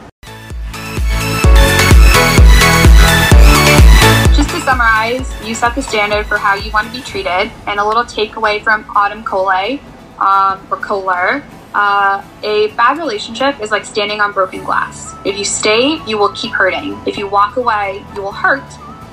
Just 4.35 4.51
to 4.51 4.61
summarize, 4.61 5.33
you 5.47 5.55
set 5.55 5.75
the 5.75 5.83
standard 5.83 6.27
for 6.27 6.37
how 6.37 6.55
you 6.57 6.71
want 6.73 6.89
to 6.89 6.93
be 6.93 7.01
treated, 7.03 7.53
and 7.69 7.79
a 7.79 7.87
little 7.87 8.03
takeaway 8.03 8.61
from 8.61 8.85
Autumn 8.97 9.23
Cole 9.23 9.79
um, 10.19 10.67
or 10.71 10.77
Kohler. 10.79 11.45
Uh, 11.75 12.23
a 12.43 12.69
bad 12.77 12.99
relationship 12.99 13.61
is 13.61 13.71
like 13.71 13.85
standing 13.85 14.21
on 14.21 14.33
broken 14.33 14.65
glass. 14.65 15.15
If 15.25 15.39
you 15.39 15.45
stay, 15.45 16.01
you 16.07 16.19
will 16.19 16.33
keep 16.35 16.51
hurting. 16.51 16.99
If 17.07 17.17
you 17.17 17.29
walk 17.29 17.57
away, 17.57 18.05
you 18.15 18.23
will 18.23 18.33
hurt, 18.33 18.65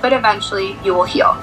but 0.01 0.11
eventually 0.11 0.75
you 0.83 0.95
will 0.95 1.05
heal. 1.05 1.37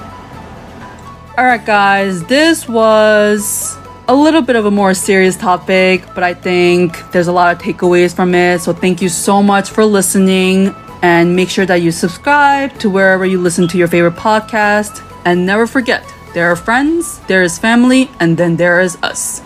Alright, 1.39 1.67
guys, 1.67 2.25
this 2.25 2.67
was 2.67 3.77
a 4.09 4.15
little 4.15 4.41
bit 4.41 4.57
of 4.57 4.65
a 4.65 4.71
more 4.71 4.95
serious 4.95 5.37
topic, 5.37 6.03
but 6.15 6.25
I 6.25 6.33
think 6.33 6.97
there's 7.13 7.27
a 7.27 7.33
lot 7.33 7.55
of 7.55 7.61
takeaways 7.61 8.17
from 8.17 8.35
it. 8.35 8.63
So, 8.63 8.73
thank 8.73 9.03
you 9.03 9.11
so 9.11 9.43
much 9.43 9.69
for 9.69 9.85
listening. 9.85 10.75
And 11.03 11.37
make 11.37 11.51
sure 11.51 11.67
that 11.67 11.83
you 11.83 11.93
subscribe 11.93 12.79
to 12.79 12.89
wherever 12.89 13.27
you 13.27 13.39
listen 13.39 13.69
to 13.69 13.77
your 13.77 13.87
favorite 13.87 14.15
podcast. 14.15 15.05
And 15.27 15.45
never 15.45 15.67
forget 15.67 16.03
there 16.33 16.51
are 16.51 16.57
friends, 16.57 17.19
there 17.27 17.43
is 17.43 17.59
family, 17.59 18.09
and 18.19 18.35
then 18.39 18.57
there 18.57 18.81
is 18.81 18.97
us. 19.03 19.43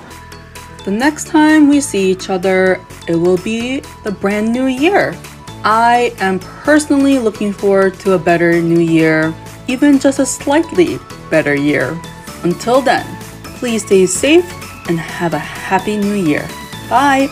The 0.84 0.92
next 0.92 1.26
time 1.26 1.68
we 1.68 1.80
see 1.80 2.12
each 2.12 2.30
other, 2.30 2.80
it 3.08 3.16
will 3.16 3.38
be 3.38 3.80
the 4.04 4.12
brand 4.12 4.52
new 4.52 4.66
year. 4.66 5.18
I 5.64 6.14
am 6.20 6.38
personally 6.38 7.18
looking 7.18 7.52
forward 7.52 7.94
to 8.00 8.12
a 8.12 8.18
better 8.18 8.62
new 8.62 8.78
year, 8.78 9.34
even 9.70 10.00
just 10.00 10.18
a 10.18 10.26
slightly 10.26 10.98
better 11.30 11.54
year. 11.54 11.96
Until 12.42 12.80
then, 12.80 13.06
please 13.60 13.86
stay 13.86 14.04
safe 14.04 14.44
and 14.88 14.98
have 14.98 15.32
a 15.32 15.38
happy 15.38 15.96
new 15.96 16.14
year. 16.14 16.48
Bye! 16.88 17.28